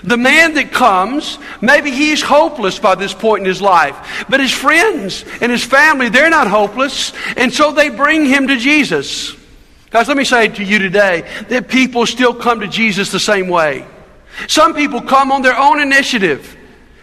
The 0.05 0.17
man 0.17 0.55
that 0.55 0.73
comes, 0.73 1.39
maybe 1.61 1.91
he's 1.91 2.23
hopeless 2.23 2.79
by 2.79 2.95
this 2.95 3.13
point 3.13 3.41
in 3.41 3.47
his 3.47 3.61
life. 3.61 4.25
But 4.29 4.41
his 4.41 4.53
friends 4.53 5.25
and 5.41 5.51
his 5.51 5.65
family, 5.65 6.09
they're 6.09 6.31
not 6.31 6.47
hopeless. 6.47 7.13
And 7.37 7.53
so 7.53 7.73
they 7.73 7.89
bring 7.89 8.25
him 8.27 8.49
to 8.49 8.57
Jesus. 8.57 9.35
Guys, 9.91 10.07
let 10.07 10.17
me 10.17 10.25
say 10.25 10.49
to 10.49 10.65
you 10.65 10.79
today 10.79 11.29
that 11.49 11.69
people 11.69 12.07
still 12.07 12.35
come 12.35 12.61
to 12.61 12.69
Jesus 12.69 13.11
the 13.11 13.21
same 13.21 13.49
way. 13.49 13.85
Some 14.47 14.75
people 14.75 15.01
come 15.01 15.33
on 15.33 15.43
their 15.43 15.59
own 15.59 15.81
initiative. 15.81 16.57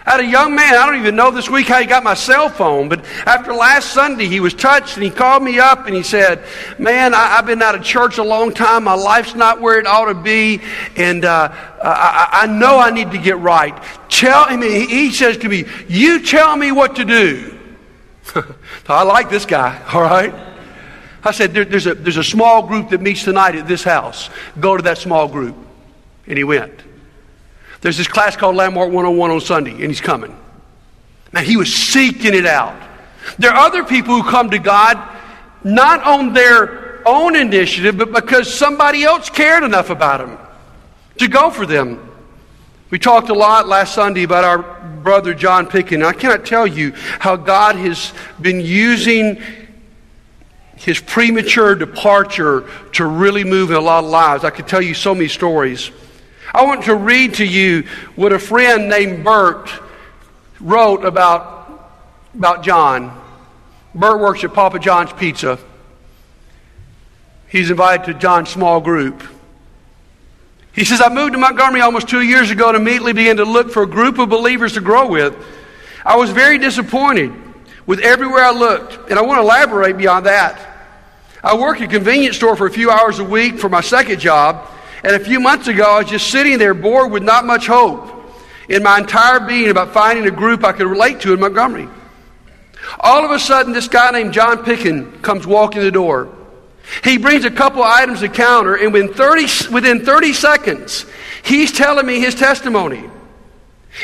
I 0.08 0.12
had 0.12 0.20
a 0.22 0.26
young 0.26 0.56
man, 0.56 0.74
I 0.74 0.86
don't 0.86 1.00
even 1.00 1.18
know 1.18 1.32
this 1.32 1.50
week 1.50 1.68
how 1.68 1.82
he 1.82 1.86
got 1.86 2.02
my 2.02 2.14
cell 2.14 2.48
phone, 2.48 2.88
but 2.88 3.04
after 3.26 3.54
last 3.54 3.92
Sunday, 3.92 4.28
he 4.28 4.40
was 4.40 4.54
touched 4.54 4.96
and 4.96 5.04
he 5.04 5.10
called 5.10 5.44
me 5.44 5.60
up 5.60 5.86
and 5.86 5.94
he 5.94 6.02
said, 6.02 6.46
Man, 6.80 7.14
I, 7.14 7.28
have 7.36 7.46
been 7.46 7.62
out 7.62 7.76
of 7.76 7.84
church 7.84 8.18
a 8.18 8.24
long 8.24 8.54
time. 8.54 8.86
My 8.86 8.94
life's 8.94 9.36
not 9.36 9.60
where 9.60 9.78
it 9.80 9.86
ought 9.86 10.06
to 10.06 10.14
be, 10.14 10.62
and 10.96 11.26
uh, 11.26 11.50
I, 11.84 12.30
I, 12.32 12.48
know 12.48 12.80
I 12.80 12.90
need 12.90 13.12
to 13.12 13.18
get 13.18 13.38
right. 13.40 13.78
Tell 14.08 14.48
him, 14.48 14.62
he 14.62 15.12
says 15.12 15.36
to 15.40 15.50
me, 15.50 15.66
You 15.90 16.24
tell 16.24 16.56
me 16.56 16.72
what 16.72 16.96
to 16.96 17.04
do. 17.04 17.60
I 18.88 19.04
like 19.04 19.30
this 19.30 19.46
guy, 19.46 19.84
all 19.94 20.04
right? 20.04 20.34
I 21.22 21.32
said, 21.32 21.54
there, 21.54 21.66
there's, 21.66 21.86
a, 21.86 21.96
there's 21.96 22.16
a 22.16 22.24
small 22.24 22.66
group 22.66 22.92
that 22.92 23.02
meets 23.02 23.26
tonight 23.26 23.56
at 23.56 23.68
this 23.68 23.84
house. 23.84 24.30
Go 24.58 24.78
to 24.78 24.84
that 24.84 25.00
small 25.00 25.28
group. 25.28 25.58
And 26.28 26.38
he 26.38 26.46
went. 26.46 26.87
There's 27.82 27.98
this 27.98 28.08
class 28.08 28.36
called 28.36 28.56
Landmark 28.56 28.88
101 28.88 29.32
on 29.32 29.42
Sunday, 29.42 29.72
and 29.72 29.82
he's 29.82 30.02
coming. 30.02 30.38
Man, 31.32 31.46
he 31.46 31.58
was 31.58 31.74
seeking 31.74 32.34
it 32.34 32.46
out. 32.46 32.76
There 33.38 33.52
are 33.52 33.66
other 33.66 33.84
people 33.84 34.20
who 34.20 34.30
come 34.30 34.50
to 34.52 34.60
God 34.60 34.98
not 35.64 36.04
on 36.04 36.34
their 36.34 37.08
own 37.08 37.36
initiative, 37.36 37.98
but 37.98 38.12
because 38.12 38.54
somebody 38.54 39.04
else 39.04 39.30
cared 39.30 39.64
enough 39.64 39.90
about 39.90 40.20
them 40.20 40.38
to 41.18 41.28
go 41.28 41.50
for 41.50 41.66
them. 41.66 42.04
We 42.90 43.00
talked 43.00 43.30
a 43.30 43.34
lot 43.34 43.68
last 43.68 43.94
Sunday 43.94 44.24
about 44.24 44.44
our 44.44 44.60
brother 45.04 45.34
John 45.34 45.68
Picken. 45.68 46.06
I 46.06 46.14
cannot 46.14 46.46
tell 46.46 46.66
you 46.66 46.92
how 47.20 47.36
God 47.36 47.76
has 47.76 48.14
been 48.40 48.62
using 48.62 49.42
his 50.78 51.00
premature 51.00 51.76
departure 51.76 52.70
to 52.94 53.06
really 53.06 53.44
move 53.44 53.72
in 53.72 53.78
a 53.78 53.82
lot 53.82 54.04
of 54.04 54.10
lives. 54.10 54.44
I 54.44 54.52
could 54.52 54.68
tell 54.68 54.82
you 54.82 54.94
so 54.94 55.14
many 55.14 55.28
stories. 55.28 55.92
I 56.58 56.64
want 56.64 56.86
to 56.86 56.96
read 56.96 57.36
to 57.36 57.46
you 57.46 57.84
what 58.16 58.34
a 58.34 58.40
friend 58.40 58.90
named 58.90 59.24
Bert 59.24 59.70
wrote 60.60 61.06
about, 61.06 61.92
about 62.34 62.64
John. 62.64 63.16
Bert 63.94 64.20
works 64.20 64.44
at 64.44 64.56
Papa 64.56 64.80
John's 64.80 65.14
Pizza. 65.14 65.60
He's 67.48 67.70
invited 67.70 68.08
to 68.08 68.20
John's 68.20 68.50
small 68.50 68.82
group. 68.82 69.22
He 70.74 70.84
says, 70.84 71.00
I 71.00 71.10
moved 71.10 71.34
to 71.34 71.38
Montgomery 71.38 71.82
almost 71.82 72.08
two 72.08 72.22
years 72.22 72.50
ago 72.50 72.70
and 72.70 72.78
immediately 72.78 73.14
began 73.14 73.38
to 73.38 73.46
look 73.46 73.70
for 73.70 73.84
a 73.84 73.88
group 73.88 74.18
of 74.18 74.30
believers 74.30 74.74
to 74.74 74.82
grow 74.82 75.08
with. 75.08 75.36
I 76.04 76.16
was 76.16 76.32
very 76.32 76.58
disappointed 76.58 77.34
with 77.86 78.00
everywhere 78.00 78.44
I 78.44 78.52
looked, 78.52 79.12
and 79.12 79.20
I 79.20 79.22
want 79.22 79.38
to 79.38 79.44
elaborate 79.44 79.96
beyond 79.96 80.26
that. 80.26 80.60
I 81.44 81.56
work 81.56 81.78
at 81.82 81.84
a 81.84 81.88
convenience 81.88 82.36
store 82.36 82.56
for 82.56 82.66
a 82.66 82.72
few 82.72 82.90
hours 82.90 83.20
a 83.20 83.24
week 83.24 83.60
for 83.60 83.70
my 83.70 83.82
second 83.82 84.20
job, 84.20 84.68
and 85.04 85.16
a 85.16 85.20
few 85.20 85.40
months 85.40 85.68
ago, 85.68 85.84
I 85.84 86.00
was 86.00 86.10
just 86.10 86.30
sitting 86.30 86.58
there 86.58 86.74
bored 86.74 87.12
with 87.12 87.24
not 87.24 87.46
much 87.46 87.68
hope 87.68 88.14
in 88.70 88.84
my 88.84 88.98
entire 88.98 89.40
being 89.40 89.70
about 89.70 89.94
finding 89.94 90.26
a 90.28 90.32
group 90.32 90.64
I 90.64 90.72
could 90.74 90.88
relate 90.88 91.22
to 91.22 91.34
in 91.34 91.40
Montgomery. 91.40 91.88
All 93.00 93.26
of 93.26 93.32
a 93.32 93.40
sudden, 93.40 93.74
this 93.74 93.88
guy 93.88 94.12
named 94.12 94.34
John 94.34 94.60
Picken 94.60 95.22
comes 95.22 95.46
walking 95.46 95.82
the 95.82 95.92
door. 95.92 96.34
He 97.04 97.18
brings 97.18 97.44
a 97.46 97.52
couple 97.52 97.84
items 97.84 98.22
to 98.22 98.30
counter, 98.30 98.76
and 98.76 98.94
within 98.94 99.14
30, 99.14 99.74
within 99.74 100.06
30 100.06 100.34
seconds, 100.34 101.06
he's 101.44 101.72
telling 101.72 102.06
me 102.06 102.20
his 102.20 102.34
testimony. 102.34 103.04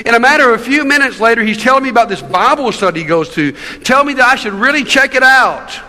In 0.05 0.15
a 0.15 0.19
matter 0.19 0.53
of 0.53 0.59
a 0.59 0.63
few 0.63 0.83
minutes 0.83 1.19
later, 1.19 1.43
he's 1.43 1.61
telling 1.61 1.83
me 1.83 1.89
about 1.89 2.09
this 2.09 2.21
Bible 2.21 2.71
study 2.71 3.01
he 3.01 3.05
goes 3.05 3.29
to, 3.35 3.53
telling 3.83 4.07
me 4.07 4.13
that 4.15 4.27
I 4.27 4.35
should 4.35 4.53
really 4.53 4.83
check 4.83 5.15
it 5.15 5.23
out. 5.23 5.79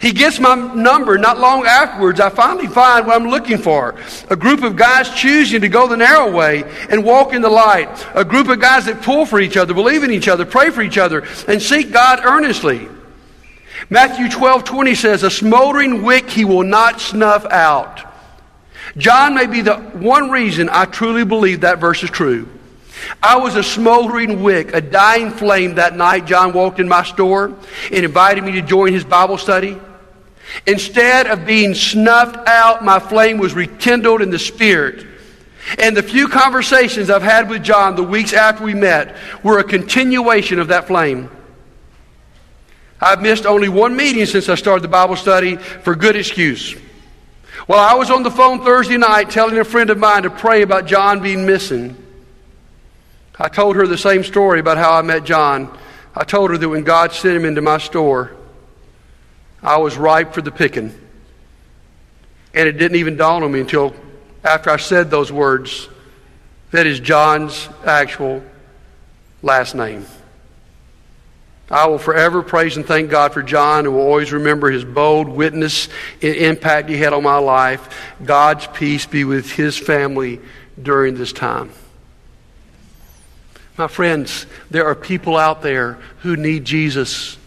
He 0.00 0.12
gets 0.12 0.40
my 0.40 0.54
number. 0.54 1.18
Not 1.18 1.38
long 1.38 1.66
afterwards, 1.66 2.20
I 2.20 2.30
finally 2.30 2.66
find 2.66 3.06
what 3.06 3.20
I'm 3.20 3.28
looking 3.28 3.58
for. 3.58 3.96
A 4.30 4.36
group 4.36 4.62
of 4.62 4.74
guys 4.74 5.10
choosing 5.10 5.60
to 5.60 5.68
go 5.68 5.86
the 5.86 5.96
narrow 5.96 6.30
way 6.32 6.64
and 6.88 7.04
walk 7.04 7.34
in 7.34 7.42
the 7.42 7.50
light. 7.50 8.06
A 8.14 8.24
group 8.24 8.48
of 8.48 8.60
guys 8.60 8.86
that 8.86 9.02
pull 9.02 9.26
for 9.26 9.40
each 9.40 9.58
other, 9.58 9.74
believe 9.74 10.02
in 10.02 10.10
each 10.10 10.26
other, 10.26 10.46
pray 10.46 10.70
for 10.70 10.80
each 10.80 10.96
other, 10.96 11.26
and 11.46 11.60
seek 11.60 11.92
God 11.92 12.20
earnestly. 12.24 12.88
Matthew 13.90 14.30
12, 14.30 14.64
20 14.64 14.94
says, 14.94 15.22
A 15.22 15.30
smoldering 15.30 16.02
wick 16.02 16.30
he 16.30 16.46
will 16.46 16.64
not 16.64 17.00
snuff 17.00 17.44
out. 17.44 18.00
John 18.96 19.34
may 19.34 19.46
be 19.46 19.60
the 19.60 19.76
one 19.76 20.30
reason 20.30 20.70
I 20.70 20.86
truly 20.86 21.26
believe 21.26 21.60
that 21.60 21.78
verse 21.78 22.02
is 22.02 22.10
true. 22.10 22.48
I 23.22 23.36
was 23.36 23.54
a 23.54 23.62
smoldering 23.62 24.42
wick, 24.42 24.72
a 24.74 24.80
dying 24.80 25.30
flame 25.30 25.74
that 25.74 25.94
night. 25.94 26.24
John 26.24 26.54
walked 26.54 26.80
in 26.80 26.88
my 26.88 27.02
store 27.02 27.54
and 27.92 28.04
invited 28.04 28.44
me 28.44 28.52
to 28.52 28.62
join 28.62 28.92
his 28.92 29.04
Bible 29.04 29.36
study. 29.36 29.78
Instead 30.66 31.26
of 31.26 31.46
being 31.46 31.74
snuffed 31.74 32.48
out, 32.48 32.84
my 32.84 32.98
flame 32.98 33.38
was 33.38 33.54
rekindled 33.54 34.22
in 34.22 34.30
the 34.30 34.38
Spirit. 34.38 35.06
And 35.78 35.96
the 35.96 36.02
few 36.02 36.28
conversations 36.28 37.10
I've 37.10 37.22
had 37.22 37.48
with 37.48 37.62
John 37.62 37.94
the 37.94 38.02
weeks 38.02 38.32
after 38.32 38.64
we 38.64 38.74
met 38.74 39.16
were 39.42 39.58
a 39.58 39.64
continuation 39.64 40.58
of 40.58 40.68
that 40.68 40.86
flame. 40.86 41.30
I've 43.00 43.22
missed 43.22 43.46
only 43.46 43.68
one 43.68 43.96
meeting 43.96 44.26
since 44.26 44.48
I 44.48 44.54
started 44.56 44.82
the 44.82 44.88
Bible 44.88 45.16
study 45.16 45.56
for 45.56 45.94
good 45.94 46.16
excuse. 46.16 46.76
Well, 47.68 47.78
I 47.78 47.94
was 47.94 48.10
on 48.10 48.22
the 48.22 48.30
phone 48.30 48.64
Thursday 48.64 48.98
night 48.98 49.30
telling 49.30 49.58
a 49.58 49.64
friend 49.64 49.90
of 49.90 49.98
mine 49.98 50.24
to 50.24 50.30
pray 50.30 50.62
about 50.62 50.86
John 50.86 51.20
being 51.22 51.46
missing. 51.46 51.96
I 53.38 53.48
told 53.48 53.76
her 53.76 53.86
the 53.86 53.96
same 53.96 54.22
story 54.22 54.60
about 54.60 54.76
how 54.76 54.92
I 54.92 55.02
met 55.02 55.24
John. 55.24 55.76
I 56.14 56.24
told 56.24 56.50
her 56.50 56.58
that 56.58 56.68
when 56.68 56.84
God 56.84 57.12
sent 57.12 57.36
him 57.36 57.44
into 57.44 57.62
my 57.62 57.78
store, 57.78 58.36
I 59.62 59.76
was 59.78 59.96
ripe 59.96 60.32
for 60.32 60.42
the 60.42 60.50
picking. 60.50 60.94
And 62.54 62.68
it 62.68 62.72
didn't 62.72 62.96
even 62.96 63.16
dawn 63.16 63.42
on 63.42 63.52
me 63.52 63.60
until 63.60 63.94
after 64.42 64.70
I 64.70 64.76
said 64.76 65.10
those 65.10 65.30
words 65.30 65.88
that 66.70 66.86
is 66.86 67.00
John's 67.00 67.68
actual 67.84 68.42
last 69.42 69.74
name. 69.74 70.06
I 71.70 71.86
will 71.86 71.98
forever 71.98 72.42
praise 72.42 72.76
and 72.76 72.84
thank 72.84 73.10
God 73.10 73.32
for 73.32 73.42
John 73.42 73.86
and 73.86 73.94
will 73.94 74.02
always 74.02 74.32
remember 74.32 74.70
his 74.70 74.84
bold 74.84 75.28
witness 75.28 75.88
and 76.20 76.34
impact 76.34 76.88
he 76.88 76.96
had 76.96 77.12
on 77.12 77.22
my 77.22 77.38
life. 77.38 78.12
God's 78.24 78.66
peace 78.68 79.06
be 79.06 79.22
with 79.22 79.52
his 79.52 79.78
family 79.78 80.40
during 80.80 81.14
this 81.14 81.32
time. 81.32 81.70
My 83.76 83.86
friends, 83.86 84.46
there 84.68 84.86
are 84.86 84.96
people 84.96 85.36
out 85.36 85.62
there 85.62 85.98
who 86.22 86.36
need 86.36 86.64
Jesus 86.64 87.38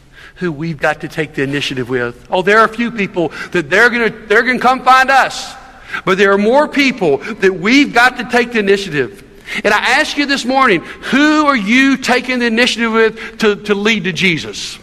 who 0.43 0.51
we've 0.51 0.77
got 0.77 1.01
to 1.01 1.07
take 1.07 1.35
the 1.35 1.41
initiative 1.41 1.87
with. 1.87 2.27
Oh, 2.29 2.41
there 2.41 2.59
are 2.59 2.65
a 2.65 2.73
few 2.73 2.91
people 2.91 3.29
that 3.51 3.69
they're 3.69 3.89
going 3.89 4.11
to 4.11 4.19
they're 4.27 4.43
going 4.43 4.57
to 4.57 4.61
come 4.61 4.83
find 4.83 5.09
us. 5.09 5.55
But 6.03 6.17
there 6.17 6.33
are 6.33 6.37
more 6.37 6.67
people 6.67 7.17
that 7.17 7.53
we've 7.53 7.93
got 7.93 8.17
to 8.17 8.25
take 8.25 8.51
the 8.51 8.59
initiative. 8.59 9.23
And 9.63 9.73
I 9.73 9.99
ask 9.99 10.17
you 10.17 10.25
this 10.25 10.43
morning, 10.43 10.81
who 10.81 11.45
are 11.45 11.55
you 11.55 11.95
taking 11.95 12.39
the 12.39 12.47
initiative 12.47 12.91
with 12.91 13.39
to, 13.39 13.55
to 13.63 13.75
lead 13.75 14.03
to 14.05 14.11
Jesus? 14.11 14.79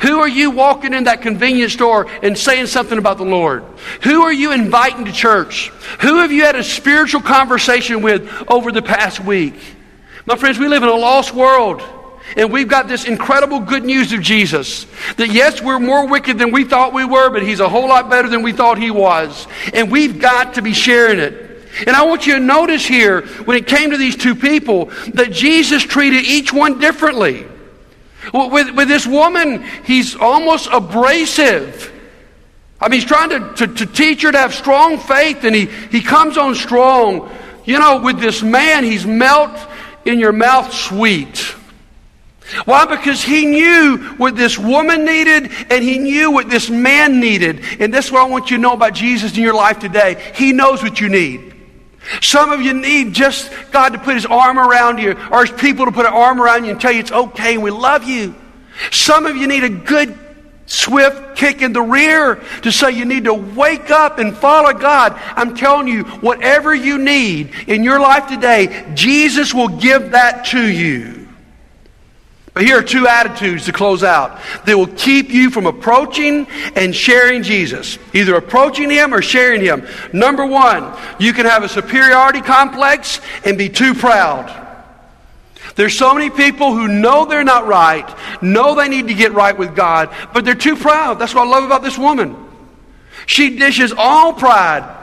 Who 0.00 0.18
are 0.18 0.28
you 0.28 0.50
walking 0.50 0.92
in 0.92 1.04
that 1.04 1.22
convenience 1.22 1.72
store 1.74 2.08
and 2.22 2.36
saying 2.36 2.66
something 2.66 2.98
about 2.98 3.18
the 3.18 3.24
Lord? 3.24 3.62
Who 4.02 4.22
are 4.22 4.32
you 4.32 4.52
inviting 4.52 5.04
to 5.04 5.12
church? 5.12 5.68
Who 6.00 6.18
have 6.18 6.32
you 6.32 6.42
had 6.44 6.56
a 6.56 6.64
spiritual 6.64 7.20
conversation 7.20 8.02
with 8.02 8.28
over 8.48 8.72
the 8.72 8.82
past 8.82 9.20
week? 9.20 9.54
My 10.24 10.34
friends, 10.36 10.58
we 10.58 10.66
live 10.66 10.82
in 10.82 10.88
a 10.88 10.94
lost 10.94 11.32
world. 11.32 11.80
And 12.34 12.50
we've 12.50 12.68
got 12.68 12.88
this 12.88 13.04
incredible 13.04 13.60
good 13.60 13.84
news 13.84 14.12
of 14.12 14.20
Jesus. 14.20 14.86
That 15.16 15.32
yes, 15.32 15.62
we're 15.62 15.78
more 15.78 16.08
wicked 16.08 16.38
than 16.38 16.50
we 16.50 16.64
thought 16.64 16.92
we 16.92 17.04
were, 17.04 17.30
but 17.30 17.42
He's 17.42 17.60
a 17.60 17.68
whole 17.68 17.88
lot 17.88 18.10
better 18.10 18.28
than 18.28 18.42
we 18.42 18.52
thought 18.52 18.78
He 18.78 18.90
was. 18.90 19.46
And 19.72 19.92
we've 19.92 20.18
got 20.18 20.54
to 20.54 20.62
be 20.62 20.72
sharing 20.72 21.18
it. 21.18 21.46
And 21.86 21.90
I 21.90 22.04
want 22.04 22.26
you 22.26 22.34
to 22.34 22.40
notice 22.40 22.86
here, 22.86 23.22
when 23.44 23.56
it 23.56 23.66
came 23.66 23.90
to 23.90 23.96
these 23.96 24.16
two 24.16 24.34
people, 24.34 24.86
that 25.14 25.30
Jesus 25.30 25.82
treated 25.82 26.24
each 26.24 26.52
one 26.52 26.78
differently. 26.78 27.46
With, 28.32 28.74
with 28.74 28.88
this 28.88 29.06
woman, 29.06 29.62
he's 29.84 30.16
almost 30.16 30.68
abrasive. 30.72 31.92
I 32.80 32.88
mean, 32.88 33.00
he's 33.00 33.08
trying 33.08 33.30
to, 33.30 33.66
to, 33.66 33.74
to, 33.74 33.86
teach 33.86 34.22
her 34.22 34.32
to 34.32 34.38
have 34.38 34.54
strong 34.54 34.98
faith, 34.98 35.44
and 35.44 35.54
he, 35.54 35.66
he 35.66 36.02
comes 36.02 36.36
on 36.36 36.54
strong. 36.54 37.30
You 37.64 37.78
know, 37.78 38.00
with 38.00 38.20
this 38.20 38.42
man, 38.42 38.84
he's 38.84 39.06
melt 39.06 39.56
in 40.04 40.18
your 40.18 40.32
mouth 40.32 40.72
sweet. 40.72 41.55
Why? 42.64 42.84
Because 42.84 43.22
he 43.22 43.44
knew 43.44 43.98
what 44.18 44.36
this 44.36 44.56
woman 44.56 45.04
needed 45.04 45.50
and 45.68 45.82
he 45.82 45.98
knew 45.98 46.30
what 46.30 46.48
this 46.48 46.70
man 46.70 47.18
needed. 47.18 47.64
And 47.80 47.92
that's 47.92 48.12
what 48.12 48.22
I 48.22 48.24
want 48.24 48.50
you 48.50 48.56
to 48.56 48.62
know 48.62 48.72
about 48.72 48.94
Jesus 48.94 49.36
in 49.36 49.42
your 49.42 49.54
life 49.54 49.80
today. 49.80 50.32
He 50.36 50.52
knows 50.52 50.82
what 50.82 51.00
you 51.00 51.08
need. 51.08 51.54
Some 52.22 52.52
of 52.52 52.62
you 52.62 52.72
need 52.72 53.14
just 53.14 53.50
God 53.72 53.94
to 53.94 53.98
put 53.98 54.14
his 54.14 54.26
arm 54.26 54.60
around 54.60 54.98
you 54.98 55.16
or 55.32 55.44
his 55.44 55.60
people 55.60 55.86
to 55.86 55.92
put 55.92 56.06
an 56.06 56.12
arm 56.12 56.40
around 56.40 56.64
you 56.64 56.70
and 56.70 56.80
tell 56.80 56.92
you 56.92 57.00
it's 57.00 57.10
okay 57.10 57.54
and 57.54 57.64
we 57.64 57.72
love 57.72 58.04
you. 58.04 58.34
Some 58.92 59.26
of 59.26 59.36
you 59.36 59.48
need 59.48 59.64
a 59.64 59.68
good, 59.68 60.16
swift 60.66 61.36
kick 61.36 61.62
in 61.62 61.72
the 61.72 61.82
rear 61.82 62.36
to 62.62 62.70
say 62.70 62.92
you 62.92 63.06
need 63.06 63.24
to 63.24 63.34
wake 63.34 63.90
up 63.90 64.20
and 64.20 64.36
follow 64.36 64.72
God. 64.72 65.14
I'm 65.34 65.56
telling 65.56 65.88
you, 65.88 66.04
whatever 66.04 66.72
you 66.72 66.98
need 66.98 67.52
in 67.66 67.82
your 67.82 67.98
life 67.98 68.28
today, 68.28 68.88
Jesus 68.94 69.52
will 69.52 69.68
give 69.68 70.12
that 70.12 70.46
to 70.46 70.64
you. 70.64 71.25
But 72.56 72.64
here 72.64 72.78
are 72.78 72.82
two 72.82 73.06
attitudes 73.06 73.66
to 73.66 73.72
close 73.72 74.02
out 74.02 74.40
that 74.64 74.78
will 74.78 74.86
keep 74.86 75.28
you 75.28 75.50
from 75.50 75.66
approaching 75.66 76.46
and 76.74 76.96
sharing 76.96 77.42
Jesus. 77.42 77.98
Either 78.14 78.34
approaching 78.34 78.88
Him 78.88 79.12
or 79.12 79.20
sharing 79.20 79.60
Him. 79.60 79.86
Number 80.14 80.46
one, 80.46 80.90
you 81.20 81.34
can 81.34 81.44
have 81.44 81.64
a 81.64 81.68
superiority 81.68 82.40
complex 82.40 83.20
and 83.44 83.58
be 83.58 83.68
too 83.68 83.92
proud. 83.92 84.48
There's 85.74 85.98
so 85.98 86.14
many 86.14 86.30
people 86.30 86.72
who 86.72 86.88
know 86.88 87.26
they're 87.26 87.44
not 87.44 87.66
right, 87.66 88.08
know 88.40 88.74
they 88.74 88.88
need 88.88 89.08
to 89.08 89.14
get 89.14 89.34
right 89.34 89.58
with 89.58 89.76
God, 89.76 90.08
but 90.32 90.46
they're 90.46 90.54
too 90.54 90.76
proud. 90.76 91.18
That's 91.18 91.34
what 91.34 91.46
I 91.46 91.50
love 91.50 91.64
about 91.64 91.82
this 91.82 91.98
woman. 91.98 92.36
She 93.26 93.58
dishes 93.58 93.92
all 93.94 94.32
pride. 94.32 94.94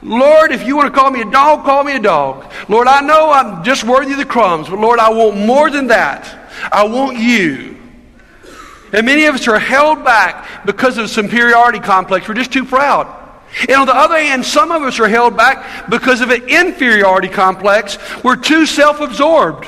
Lord, 0.00 0.50
if 0.50 0.66
you 0.66 0.76
want 0.76 0.94
to 0.94 0.98
call 0.98 1.10
me 1.10 1.20
a 1.20 1.30
dog, 1.30 1.66
call 1.66 1.84
me 1.84 1.94
a 1.94 2.00
dog. 2.00 2.50
Lord, 2.70 2.88
I 2.88 3.02
know 3.02 3.30
I'm 3.30 3.62
just 3.64 3.84
worthy 3.84 4.12
of 4.12 4.18
the 4.18 4.24
crumbs, 4.24 4.70
but 4.70 4.78
Lord, 4.78 4.98
I 4.98 5.10
want 5.10 5.36
more 5.36 5.68
than 5.68 5.88
that. 5.88 6.38
I 6.70 6.84
want 6.84 7.18
you. 7.18 7.76
And 8.92 9.06
many 9.06 9.24
of 9.24 9.34
us 9.34 9.48
are 9.48 9.58
held 9.58 10.04
back 10.04 10.66
because 10.66 10.98
of 10.98 11.06
a 11.06 11.08
superiority 11.08 11.80
complex. 11.80 12.28
We're 12.28 12.34
just 12.34 12.52
too 12.52 12.64
proud. 12.64 13.06
And 13.60 13.72
on 13.72 13.86
the 13.86 13.94
other 13.94 14.18
hand, 14.18 14.44
some 14.44 14.70
of 14.70 14.82
us 14.82 14.98
are 15.00 15.08
held 15.08 15.36
back 15.36 15.90
because 15.90 16.20
of 16.20 16.30
an 16.30 16.42
inferiority 16.48 17.28
complex. 17.28 17.98
We're 18.22 18.36
too 18.36 18.66
self 18.66 19.00
absorbed. 19.00 19.66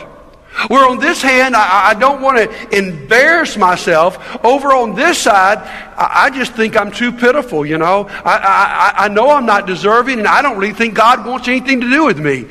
Where 0.68 0.88
on 0.88 1.00
this 1.00 1.20
hand, 1.20 1.56
I, 1.56 1.90
I, 1.90 1.94
don't 1.94 2.22
want 2.22 2.38
to 2.38 2.78
embarrass 2.78 3.56
myself. 3.56 4.44
Over 4.44 4.68
on 4.68 4.94
this 4.94 5.18
side, 5.18 5.58
I, 5.98 6.26
I 6.26 6.30
just 6.30 6.52
think 6.52 6.76
I'm 6.76 6.92
too 6.92 7.10
pitiful, 7.10 7.66
you 7.66 7.76
know. 7.76 8.06
I, 8.08 8.94
I, 8.96 9.04
I 9.04 9.08
know 9.08 9.32
I'm 9.32 9.46
not 9.46 9.66
deserving, 9.66 10.20
and 10.20 10.28
I 10.28 10.42
don't 10.42 10.56
really 10.56 10.72
think 10.72 10.94
God 10.94 11.26
wants 11.26 11.48
anything 11.48 11.80
to 11.80 11.90
do 11.90 12.04
with 12.04 12.20
me. 12.20 12.46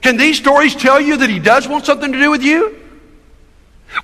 Can 0.00 0.16
these 0.16 0.38
stories 0.38 0.74
tell 0.74 0.98
you 0.98 1.18
that 1.18 1.28
He 1.28 1.38
does 1.38 1.68
want 1.68 1.84
something 1.84 2.10
to 2.10 2.18
do 2.18 2.30
with 2.30 2.42
you? 2.42 2.81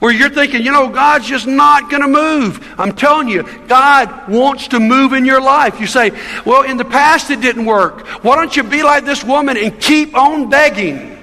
Where 0.00 0.12
you're 0.12 0.30
thinking, 0.30 0.62
you 0.62 0.70
know, 0.70 0.88
God's 0.88 1.26
just 1.26 1.46
not 1.46 1.90
going 1.90 2.02
to 2.02 2.08
move. 2.08 2.74
I'm 2.78 2.92
telling 2.92 3.28
you, 3.28 3.42
God 3.66 4.28
wants 4.28 4.68
to 4.68 4.80
move 4.80 5.12
in 5.12 5.24
your 5.24 5.40
life. 5.40 5.80
You 5.80 5.86
say, 5.86 6.12
well, 6.44 6.62
in 6.62 6.76
the 6.76 6.84
past 6.84 7.30
it 7.30 7.40
didn't 7.40 7.64
work. 7.64 8.06
Why 8.22 8.36
don't 8.36 8.54
you 8.54 8.62
be 8.62 8.82
like 8.82 9.04
this 9.04 9.24
woman 9.24 9.56
and 9.56 9.80
keep 9.80 10.14
on 10.14 10.50
begging? 10.50 11.16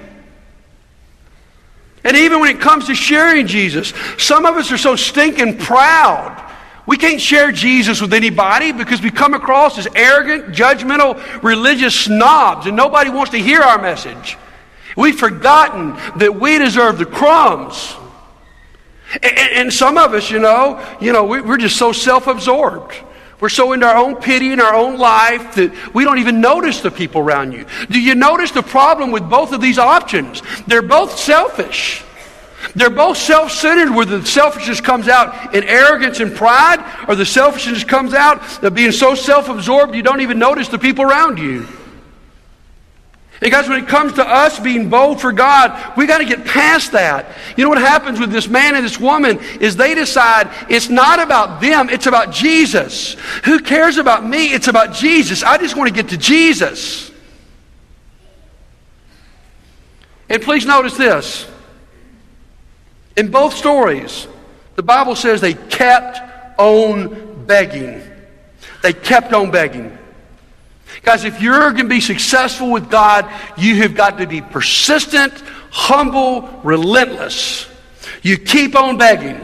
And 2.04 2.16
even 2.16 2.40
when 2.40 2.54
it 2.54 2.60
comes 2.60 2.86
to 2.86 2.94
sharing 2.94 3.46
Jesus, 3.46 3.92
some 4.18 4.46
of 4.46 4.56
us 4.56 4.70
are 4.72 4.78
so 4.78 4.94
stinking 4.94 5.58
proud. 5.58 6.42
We 6.86 6.96
can't 6.96 7.20
share 7.20 7.50
Jesus 7.52 8.00
with 8.00 8.14
anybody 8.14 8.72
because 8.72 9.00
we 9.00 9.10
come 9.10 9.34
across 9.34 9.78
as 9.78 9.88
arrogant, 9.94 10.54
judgmental, 10.54 11.42
religious 11.42 11.98
snobs, 11.98 12.66
and 12.66 12.76
nobody 12.76 13.10
wants 13.10 13.32
to 13.32 13.38
hear 13.38 13.60
our 13.60 13.80
message. 13.80 14.36
We've 14.96 15.18
forgotten 15.18 15.94
that 16.18 16.38
we 16.38 16.58
deserve 16.58 16.98
the 16.98 17.06
crumbs 17.06 17.96
and, 19.22 19.52
and 19.54 19.72
some 19.72 19.98
of 19.98 20.14
us, 20.14 20.30
you 20.30 20.38
know, 20.38 20.84
you 21.00 21.12
know, 21.12 21.24
we, 21.24 21.40
we're 21.40 21.58
just 21.58 21.76
so 21.76 21.92
self-absorbed. 21.92 22.94
We're 23.38 23.50
so 23.50 23.72
into 23.72 23.86
our 23.86 23.96
own 23.96 24.16
pity 24.16 24.52
and 24.52 24.60
our 24.60 24.74
own 24.74 24.96
life 24.96 25.56
that 25.56 25.94
we 25.94 26.04
don't 26.04 26.18
even 26.18 26.40
notice 26.40 26.80
the 26.80 26.90
people 26.90 27.20
around 27.20 27.52
you. 27.52 27.66
Do 27.90 28.00
you 28.00 28.14
notice 28.14 28.50
the 28.50 28.62
problem 28.62 29.10
with 29.10 29.28
both 29.28 29.52
of 29.52 29.60
these 29.60 29.78
options? 29.78 30.42
They're 30.66 30.80
both 30.80 31.18
selfish. 31.18 32.02
They're 32.74 32.90
both 32.90 33.18
self 33.18 33.52
centered, 33.52 33.94
where 33.94 34.06
the 34.06 34.24
selfishness 34.24 34.80
comes 34.80 35.08
out 35.08 35.54
in 35.54 35.64
arrogance 35.64 36.20
and 36.20 36.34
pride, 36.34 36.82
or 37.08 37.14
the 37.14 37.26
selfishness 37.26 37.84
comes 37.84 38.14
out 38.14 38.64
of 38.64 38.74
being 38.74 38.92
so 38.92 39.14
self 39.14 39.48
absorbed 39.48 39.94
you 39.94 40.02
don't 40.02 40.22
even 40.22 40.38
notice 40.38 40.68
the 40.68 40.78
people 40.78 41.04
around 41.04 41.38
you. 41.38 41.66
And 43.42 43.50
guys, 43.50 43.68
when 43.68 43.82
it 43.82 43.88
comes 43.88 44.14
to 44.14 44.26
us 44.26 44.58
being 44.58 44.88
bold 44.88 45.20
for 45.20 45.30
God, 45.30 45.96
we 45.96 46.06
got 46.06 46.18
to 46.18 46.24
get 46.24 46.46
past 46.46 46.92
that. 46.92 47.36
You 47.56 47.64
know 47.64 47.68
what 47.68 47.78
happens 47.78 48.18
with 48.18 48.30
this 48.30 48.48
man 48.48 48.74
and 48.74 48.84
this 48.84 48.98
woman 48.98 49.38
is 49.60 49.76
they 49.76 49.94
decide 49.94 50.50
it's 50.70 50.88
not 50.88 51.20
about 51.20 51.60
them, 51.60 51.90
it's 51.90 52.06
about 52.06 52.32
Jesus. 52.32 53.14
Who 53.44 53.60
cares 53.60 53.98
about 53.98 54.26
me? 54.26 54.54
It's 54.54 54.68
about 54.68 54.94
Jesus. 54.94 55.42
I 55.42 55.58
just 55.58 55.76
want 55.76 55.88
to 55.88 55.94
get 55.94 56.10
to 56.10 56.16
Jesus. 56.16 57.10
And 60.30 60.42
please 60.42 60.64
notice 60.64 60.96
this. 60.96 61.48
In 63.16 63.30
both 63.30 63.54
stories, 63.54 64.26
the 64.76 64.82
Bible 64.82 65.14
says 65.14 65.40
they 65.40 65.54
kept 65.54 66.20
on 66.58 67.44
begging. 67.46 68.02
They 68.82 68.94
kept 68.94 69.32
on 69.34 69.50
begging. 69.50 69.96
Guys, 71.06 71.22
if 71.22 71.40
you're 71.40 71.70
going 71.70 71.76
to 71.76 71.84
be 71.84 72.00
successful 72.00 72.72
with 72.72 72.90
God, 72.90 73.30
you 73.56 73.76
have 73.76 73.94
got 73.94 74.18
to 74.18 74.26
be 74.26 74.40
persistent, 74.40 75.32
humble, 75.70 76.42
relentless. 76.64 77.68
You 78.22 78.36
keep 78.36 78.74
on 78.74 78.98
begging. 78.98 79.40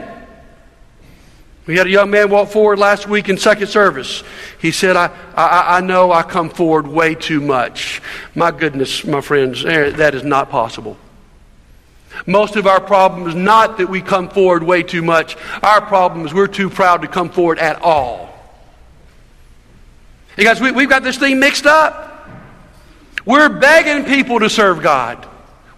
We 1.65 1.77
had 1.77 1.87
a 1.87 1.89
young 1.89 2.11
man 2.11 2.29
walk 2.29 2.49
forward 2.49 2.79
last 2.79 3.07
week 3.07 3.29
in 3.29 3.37
second 3.37 3.67
service. 3.67 4.25
He 4.59 4.71
said, 4.71 4.97
I, 4.97 5.05
I, 5.37 5.77
I 5.77 5.79
know 5.79 6.11
I 6.11 6.23
come 6.23 6.49
forward 6.49 6.85
way 6.85 7.15
too 7.15 7.39
much. 7.39 8.01
My 8.35 8.51
goodness, 8.51 9.05
my 9.05 9.21
friends, 9.21 9.63
eh, 9.65 9.91
that 9.91 10.15
is 10.15 10.25
not 10.25 10.49
possible. 10.49 10.97
Most 12.27 12.57
of 12.57 12.67
our 12.67 12.81
problem 12.81 13.29
is 13.29 13.35
not 13.35 13.77
that 13.77 13.87
we 13.87 14.01
come 14.01 14.27
forward 14.27 14.63
way 14.63 14.83
too 14.83 15.01
much. 15.01 15.37
Our 15.63 15.79
problem 15.79 16.25
is 16.25 16.33
we're 16.33 16.47
too 16.47 16.69
proud 16.69 17.03
to 17.03 17.07
come 17.07 17.29
forward 17.29 17.57
at 17.57 17.81
all. 17.81 18.32
You 20.37 20.43
guys, 20.43 20.59
we, 20.59 20.71
we've 20.71 20.89
got 20.89 21.03
this 21.03 21.17
thing 21.17 21.39
mixed 21.39 21.65
up. 21.65 22.27
We're 23.25 23.49
begging 23.49 24.05
people 24.05 24.39
to 24.39 24.49
serve 24.49 24.81
God. 24.81 25.27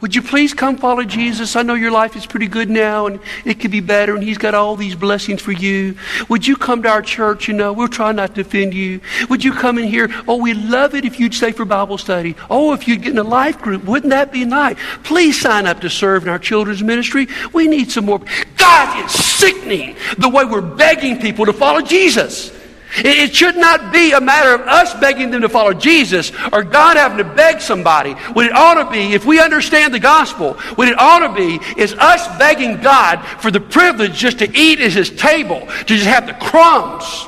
Would 0.02 0.13
you 0.13 0.22
please 0.22 0.54
come 0.54 0.78
follow 0.78 1.04
Jesus? 1.04 1.56
I 1.56 1.63
know 1.63 1.74
your 1.74 1.91
life 1.91 2.15
is 2.15 2.26
pretty 2.26 2.48
good 2.48 2.70
now 2.70 3.08
and 3.08 3.20
it 3.44 3.60
could 3.60 3.72
be 3.72 3.80
better 3.80 4.13
and 4.13 4.24
He's 4.24 4.38
got 4.38 4.54
all 4.54 4.76
these 4.76 4.94
blessings 4.94 5.41
for 5.41 5.52
you. 5.52 5.96
Would 6.30 6.46
you 6.46 6.56
come 6.56 6.84
to 6.84 6.89
our 6.89 7.02
church? 7.02 7.48
You 7.48 7.56
know, 7.56 7.74
we'll 7.74 7.88
try 7.88 8.12
not 8.12 8.36
to 8.36 8.41
offend 8.41 8.74
you. 8.74 9.02
Would 9.30 9.44
you 9.44 9.52
come 9.52 9.78
in 9.78 9.86
here? 9.86 10.10
Oh, 10.28 10.38
we'd 10.38 10.58
love 10.58 10.96
it 10.96 11.06
if 11.06 11.20
you'd 11.20 11.34
stay 11.34 11.52
for 11.52 11.65
Bible 11.65 11.98
study. 11.98 12.36
Oh, 12.50 12.74
if 12.74 12.88
you'd 12.88 13.02
get 13.02 13.13
in 13.13 13.18
a 13.18 13.24
life 13.24 13.60
group. 13.60 13.84
Wouldn't 13.86 14.12
that 14.12 14.32
be 14.32 14.46
nice? 14.46 14.78
Please 15.04 15.39
sign 15.41 15.65
up 15.65 15.82
to 15.82 15.89
serve 15.89 16.24
in 16.24 16.30
our 16.30 16.39
children's 16.39 16.84
ministry. 16.84 17.28
We 17.54 17.68
need 17.68 17.89
some 17.89 18.06
more. 18.06 18.20
God, 18.58 19.04
it's 19.04 19.13
sickening 19.13 19.96
the 20.18 20.30
way 20.30 20.46
we're 20.46 20.62
begging 20.62 21.20
people 21.20 21.46
to 21.46 21.54
follow 21.54 21.82
Jesus. 21.82 22.52
It 22.98 23.36
should 23.36 23.58
not 23.58 23.92
be 23.92 24.12
a 24.12 24.22
matter 24.22 24.54
of 24.54 24.62
us 24.62 24.94
begging 24.96 25.32
them 25.32 25.42
to 25.42 25.50
follow 25.50 25.74
Jesus 25.74 26.32
or 26.54 26.64
God 26.64 26.98
having 26.98 27.18
to 27.18 27.24
beg 27.24 27.62
somebody. 27.62 28.14
What 28.14 28.46
it 28.46 28.54
ought 28.54 28.84
to 28.84 28.90
be, 28.90 29.14
if 29.14 29.26
we 29.26 29.40
understand 29.40 29.94
the 29.94 30.00
gospel, 30.00 30.54
what 30.76 30.88
it 30.88 30.98
ought 31.00 31.28
to 31.28 31.34
be 31.34 31.60
is 31.80 31.94
us 31.94 32.28
begging 32.38 32.82
God 32.82 33.18
for 33.42 33.52
the 33.52 33.60
privilege 33.60 34.14
just 34.14 34.40
to 34.40 34.58
eat 34.58 34.80
at 34.80 34.92
His 34.92 35.10
table, 35.10 35.62
to 35.62 35.86
just 35.86 36.06
have 36.06 36.28
the 36.28 36.34
crumbs. 36.34 37.28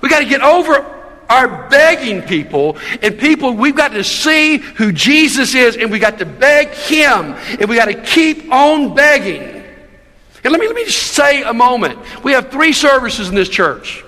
We 0.00 0.08
got 0.08 0.20
to 0.20 0.26
get 0.26 0.42
over 0.42 0.94
our 1.28 1.68
begging 1.68 2.22
people 2.22 2.76
and 3.02 3.18
people 3.18 3.54
we've 3.54 3.76
got 3.76 3.92
to 3.92 4.04
see 4.04 4.58
who 4.58 4.92
Jesus 4.92 5.54
is 5.54 5.76
and 5.76 5.90
we 5.90 5.98
got 5.98 6.18
to 6.18 6.26
beg 6.26 6.68
him 6.68 7.34
and 7.34 7.68
we 7.68 7.76
got 7.76 7.86
to 7.86 8.00
keep 8.02 8.52
on 8.52 8.94
begging. 8.94 9.63
And 10.44 10.52
let 10.52 10.60
me, 10.60 10.66
let 10.66 10.76
me 10.76 10.84
just 10.84 11.14
say 11.14 11.42
a 11.42 11.54
moment. 11.54 11.98
We 12.22 12.32
have 12.32 12.50
three 12.50 12.72
services 12.72 13.28
in 13.28 13.34
this 13.34 13.48
church. 13.48 14.04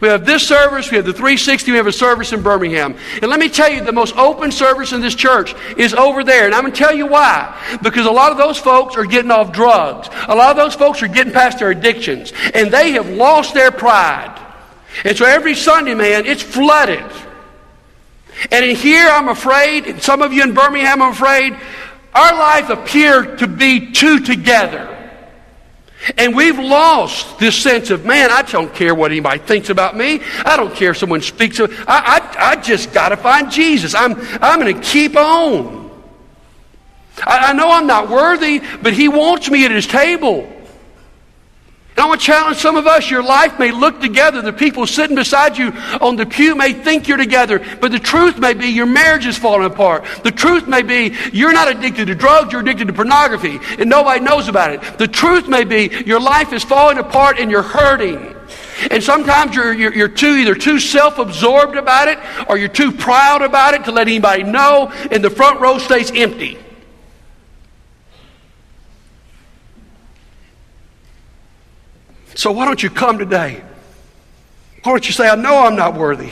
We 0.00 0.08
have 0.08 0.26
this 0.26 0.46
service, 0.46 0.90
we 0.90 0.96
have 0.96 1.06
the 1.06 1.12
360, 1.12 1.70
we 1.70 1.78
have 1.78 1.86
a 1.86 1.92
service 1.92 2.32
in 2.32 2.42
Birmingham. 2.42 2.96
And 3.22 3.30
let 3.30 3.38
me 3.38 3.48
tell 3.48 3.70
you, 3.70 3.82
the 3.82 3.92
most 3.92 4.14
open 4.16 4.50
service 4.52 4.92
in 4.92 5.00
this 5.00 5.14
church 5.14 5.54
is 5.78 5.94
over 5.94 6.24
there. 6.24 6.46
And 6.46 6.54
I'm 6.54 6.62
going 6.62 6.72
to 6.72 6.78
tell 6.78 6.94
you 6.94 7.06
why. 7.06 7.58
Because 7.82 8.04
a 8.04 8.10
lot 8.10 8.32
of 8.32 8.36
those 8.36 8.58
folks 8.58 8.96
are 8.96 9.06
getting 9.06 9.30
off 9.30 9.52
drugs. 9.52 10.08
A 10.28 10.34
lot 10.34 10.50
of 10.50 10.56
those 10.56 10.74
folks 10.74 11.02
are 11.02 11.08
getting 11.08 11.32
past 11.32 11.58
their 11.58 11.70
addictions. 11.70 12.32
And 12.52 12.70
they 12.70 12.92
have 12.92 13.08
lost 13.08 13.54
their 13.54 13.70
pride. 13.70 14.38
And 15.04 15.16
so 15.16 15.24
every 15.24 15.54
Sunday, 15.54 15.94
man, 15.94 16.26
it's 16.26 16.42
flooded. 16.42 17.04
And 18.50 18.64
in 18.64 18.76
here, 18.76 19.08
I'm 19.08 19.28
afraid, 19.28 19.86
and 19.86 20.02
some 20.02 20.22
of 20.22 20.32
you 20.32 20.42
in 20.42 20.54
Birmingham, 20.54 21.00
I'm 21.00 21.12
afraid, 21.12 21.56
our 22.14 22.34
life 22.34 22.68
appear 22.68 23.36
to 23.36 23.46
be 23.46 23.92
two 23.92 24.20
together. 24.20 24.93
And 26.18 26.34
we've 26.34 26.58
lost 26.58 27.38
this 27.38 27.56
sense 27.56 27.90
of, 27.90 28.04
man, 28.04 28.30
I 28.30 28.42
don't 28.42 28.72
care 28.74 28.94
what 28.94 29.10
anybody 29.10 29.38
thinks 29.38 29.70
about 29.70 29.96
me. 29.96 30.20
I 30.44 30.56
don't 30.56 30.74
care 30.74 30.90
if 30.90 30.98
someone 30.98 31.20
speaks 31.20 31.58
of 31.58 31.72
I, 31.88 32.20
I, 32.20 32.50
I 32.50 32.56
just 32.56 32.92
got 32.92 33.10
to 33.10 33.16
find 33.16 33.50
Jesus. 33.50 33.94
I'm, 33.94 34.14
I'm 34.42 34.60
going 34.60 34.74
to 34.74 34.82
keep 34.82 35.16
on. 35.16 35.90
I, 37.22 37.50
I 37.50 37.52
know 37.52 37.70
I'm 37.70 37.86
not 37.86 38.08
worthy, 38.10 38.60
but 38.82 38.92
He 38.92 39.08
wants 39.08 39.50
me 39.50 39.64
at 39.64 39.70
His 39.70 39.86
table. 39.86 40.50
And 41.96 42.02
I 42.02 42.06
want 42.06 42.20
to 42.20 42.26
challenge 42.26 42.56
some 42.56 42.74
of 42.76 42.88
us. 42.88 43.08
Your 43.08 43.22
life 43.22 43.56
may 43.60 43.70
look 43.70 44.00
together. 44.00 44.42
The 44.42 44.52
people 44.52 44.84
sitting 44.84 45.14
beside 45.14 45.56
you 45.56 45.70
on 46.00 46.16
the 46.16 46.26
pew 46.26 46.56
may 46.56 46.72
think 46.72 47.06
you're 47.06 47.16
together. 47.16 47.64
But 47.80 47.92
the 47.92 48.00
truth 48.00 48.36
may 48.36 48.52
be 48.52 48.66
your 48.66 48.86
marriage 48.86 49.26
is 49.26 49.38
falling 49.38 49.70
apart. 49.70 50.04
The 50.24 50.32
truth 50.32 50.66
may 50.66 50.82
be 50.82 51.14
you're 51.32 51.52
not 51.52 51.70
addicted 51.70 52.06
to 52.06 52.16
drugs, 52.16 52.52
you're 52.52 52.62
addicted 52.62 52.88
to 52.88 52.92
pornography, 52.92 53.60
and 53.78 53.88
nobody 53.88 54.24
knows 54.24 54.48
about 54.48 54.72
it. 54.72 54.98
The 54.98 55.06
truth 55.06 55.46
may 55.46 55.62
be 55.62 56.02
your 56.04 56.20
life 56.20 56.52
is 56.52 56.64
falling 56.64 56.98
apart 56.98 57.38
and 57.38 57.48
you're 57.48 57.62
hurting. 57.62 58.34
And 58.90 59.00
sometimes 59.00 59.54
you're, 59.54 59.72
you're, 59.72 59.94
you're 59.94 60.08
too, 60.08 60.34
either 60.34 60.56
too 60.56 60.80
self 60.80 61.18
absorbed 61.18 61.76
about 61.76 62.08
it 62.08 62.18
or 62.48 62.58
you're 62.58 62.68
too 62.68 62.90
proud 62.90 63.42
about 63.42 63.74
it 63.74 63.84
to 63.84 63.92
let 63.92 64.08
anybody 64.08 64.42
know, 64.42 64.90
and 65.12 65.22
the 65.22 65.30
front 65.30 65.60
row 65.60 65.78
stays 65.78 66.10
empty. 66.10 66.58
So 72.34 72.52
why 72.52 72.64
don't 72.64 72.82
you 72.82 72.90
come 72.90 73.18
today? 73.18 73.62
Why 74.82 74.92
don't 74.92 75.06
you 75.06 75.12
say, 75.12 75.28
I 75.28 75.34
know 75.34 75.58
I'm 75.58 75.76
not 75.76 75.94
worthy. 75.94 76.30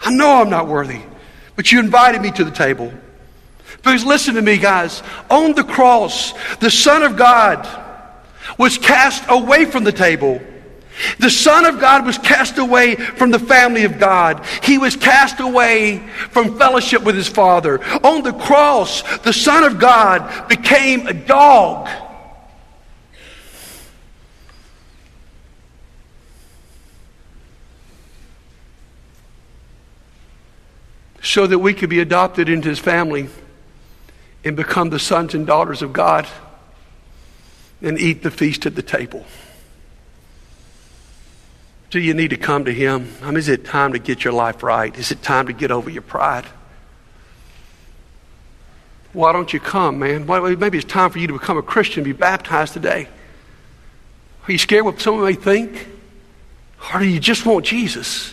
I 0.00 0.10
know 0.12 0.40
I'm 0.40 0.50
not 0.50 0.68
worthy. 0.68 1.00
But 1.56 1.72
you 1.72 1.80
invited 1.80 2.22
me 2.22 2.30
to 2.32 2.44
the 2.44 2.50
table. 2.50 2.92
Because 3.78 4.04
listen 4.04 4.34
to 4.34 4.42
me, 4.42 4.58
guys. 4.58 5.02
On 5.30 5.52
the 5.54 5.64
cross, 5.64 6.32
the 6.56 6.70
Son 6.70 7.02
of 7.02 7.16
God 7.16 7.66
was 8.58 8.78
cast 8.78 9.24
away 9.28 9.64
from 9.64 9.84
the 9.84 9.92
table. 9.92 10.40
The 11.18 11.30
Son 11.30 11.64
of 11.64 11.80
God 11.80 12.04
was 12.04 12.18
cast 12.18 12.58
away 12.58 12.96
from 12.96 13.30
the 13.30 13.38
family 13.38 13.84
of 13.84 13.98
God. 13.98 14.44
He 14.62 14.78
was 14.78 14.96
cast 14.96 15.38
away 15.38 15.98
from 16.30 16.58
fellowship 16.58 17.04
with 17.04 17.14
his 17.14 17.28
Father. 17.28 17.82
On 18.04 18.22
the 18.22 18.32
cross, 18.32 19.02
the 19.18 19.32
Son 19.32 19.62
of 19.62 19.78
God 19.78 20.48
became 20.48 21.06
a 21.06 21.12
dog. 21.12 21.88
So 31.28 31.46
that 31.46 31.58
we 31.58 31.74
could 31.74 31.90
be 31.90 32.00
adopted 32.00 32.48
into 32.48 32.70
his 32.70 32.78
family 32.78 33.28
and 34.44 34.56
become 34.56 34.88
the 34.88 34.98
sons 34.98 35.34
and 35.34 35.46
daughters 35.46 35.82
of 35.82 35.92
God 35.92 36.26
and 37.82 37.98
eat 37.98 38.22
the 38.22 38.30
feast 38.30 38.64
at 38.64 38.74
the 38.74 38.82
table. 38.82 39.26
Do 41.90 42.00
you 42.00 42.14
need 42.14 42.30
to 42.30 42.38
come 42.38 42.64
to 42.64 42.72
him? 42.72 43.12
I 43.22 43.26
mean, 43.26 43.36
is 43.36 43.48
it 43.50 43.66
time 43.66 43.92
to 43.92 43.98
get 43.98 44.24
your 44.24 44.32
life 44.32 44.62
right? 44.62 44.96
Is 44.98 45.10
it 45.10 45.22
time 45.22 45.48
to 45.48 45.52
get 45.52 45.70
over 45.70 45.90
your 45.90 46.00
pride? 46.00 46.46
Why 49.12 49.32
don't 49.32 49.52
you 49.52 49.60
come, 49.60 49.98
man? 49.98 50.26
maybe 50.58 50.78
it's 50.78 50.90
time 50.90 51.10
for 51.10 51.18
you 51.18 51.26
to 51.26 51.34
become 51.34 51.58
a 51.58 51.62
Christian, 51.62 52.04
be 52.04 52.12
baptized 52.12 52.72
today. 52.72 53.06
Are 54.46 54.52
you 54.52 54.58
scared 54.58 54.86
what 54.86 54.98
someone 54.98 55.24
may 55.24 55.34
think? 55.34 55.88
Or 56.94 57.00
do 57.00 57.06
you 57.06 57.20
just 57.20 57.44
want 57.44 57.66
Jesus? 57.66 58.32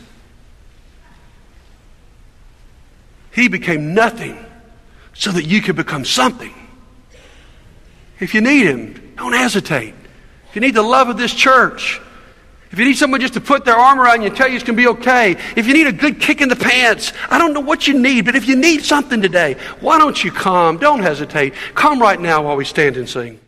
He 3.36 3.50
became 3.50 3.94
nothing 3.94 4.44
so 5.14 5.30
that 5.32 5.44
you 5.44 5.62
could 5.62 5.76
become 5.76 6.06
something. 6.06 6.54
If 8.20 8.34
you 8.34 8.40
need 8.40 8.66
Him, 8.66 9.14
don't 9.18 9.34
hesitate. 9.34 9.94
If 10.50 10.56
you 10.56 10.62
need 10.62 10.74
the 10.74 10.82
love 10.82 11.10
of 11.10 11.18
this 11.18 11.34
church, 11.34 12.00
if 12.72 12.80
you 12.80 12.86
need 12.86 12.96
someone 12.96 13.20
just 13.20 13.34
to 13.34 13.42
put 13.42 13.66
their 13.66 13.76
arm 13.76 14.00
around 14.00 14.22
you 14.22 14.28
and 14.28 14.38
tell 14.38 14.48
you 14.48 14.56
it's 14.56 14.64
going 14.64 14.78
to 14.78 14.82
be 14.82 14.88
okay, 15.00 15.32
if 15.58 15.68
you 15.68 15.74
need 15.74 15.88
a 15.88 15.92
good 15.92 16.22
kick 16.22 16.40
in 16.40 16.48
the 16.48 16.56
pants, 16.56 17.12
I 17.30 17.38
don't 17.38 17.54
know 17.54 17.60
what 17.60 17.88
you 17.88 18.00
need, 18.00 18.24
but 18.24 18.36
if 18.36 18.48
you 18.48 18.56
need 18.56 18.86
something 18.86 19.22
today, 19.22 19.56
why 19.82 19.98
don't 19.98 20.24
you 20.24 20.32
come? 20.32 20.78
Don't 20.78 21.02
hesitate. 21.02 21.54
Come 21.74 22.02
right 22.02 22.20
now 22.20 22.44
while 22.44 22.56
we 22.56 22.64
stand 22.64 22.96
and 22.96 23.08
sing. 23.08 23.40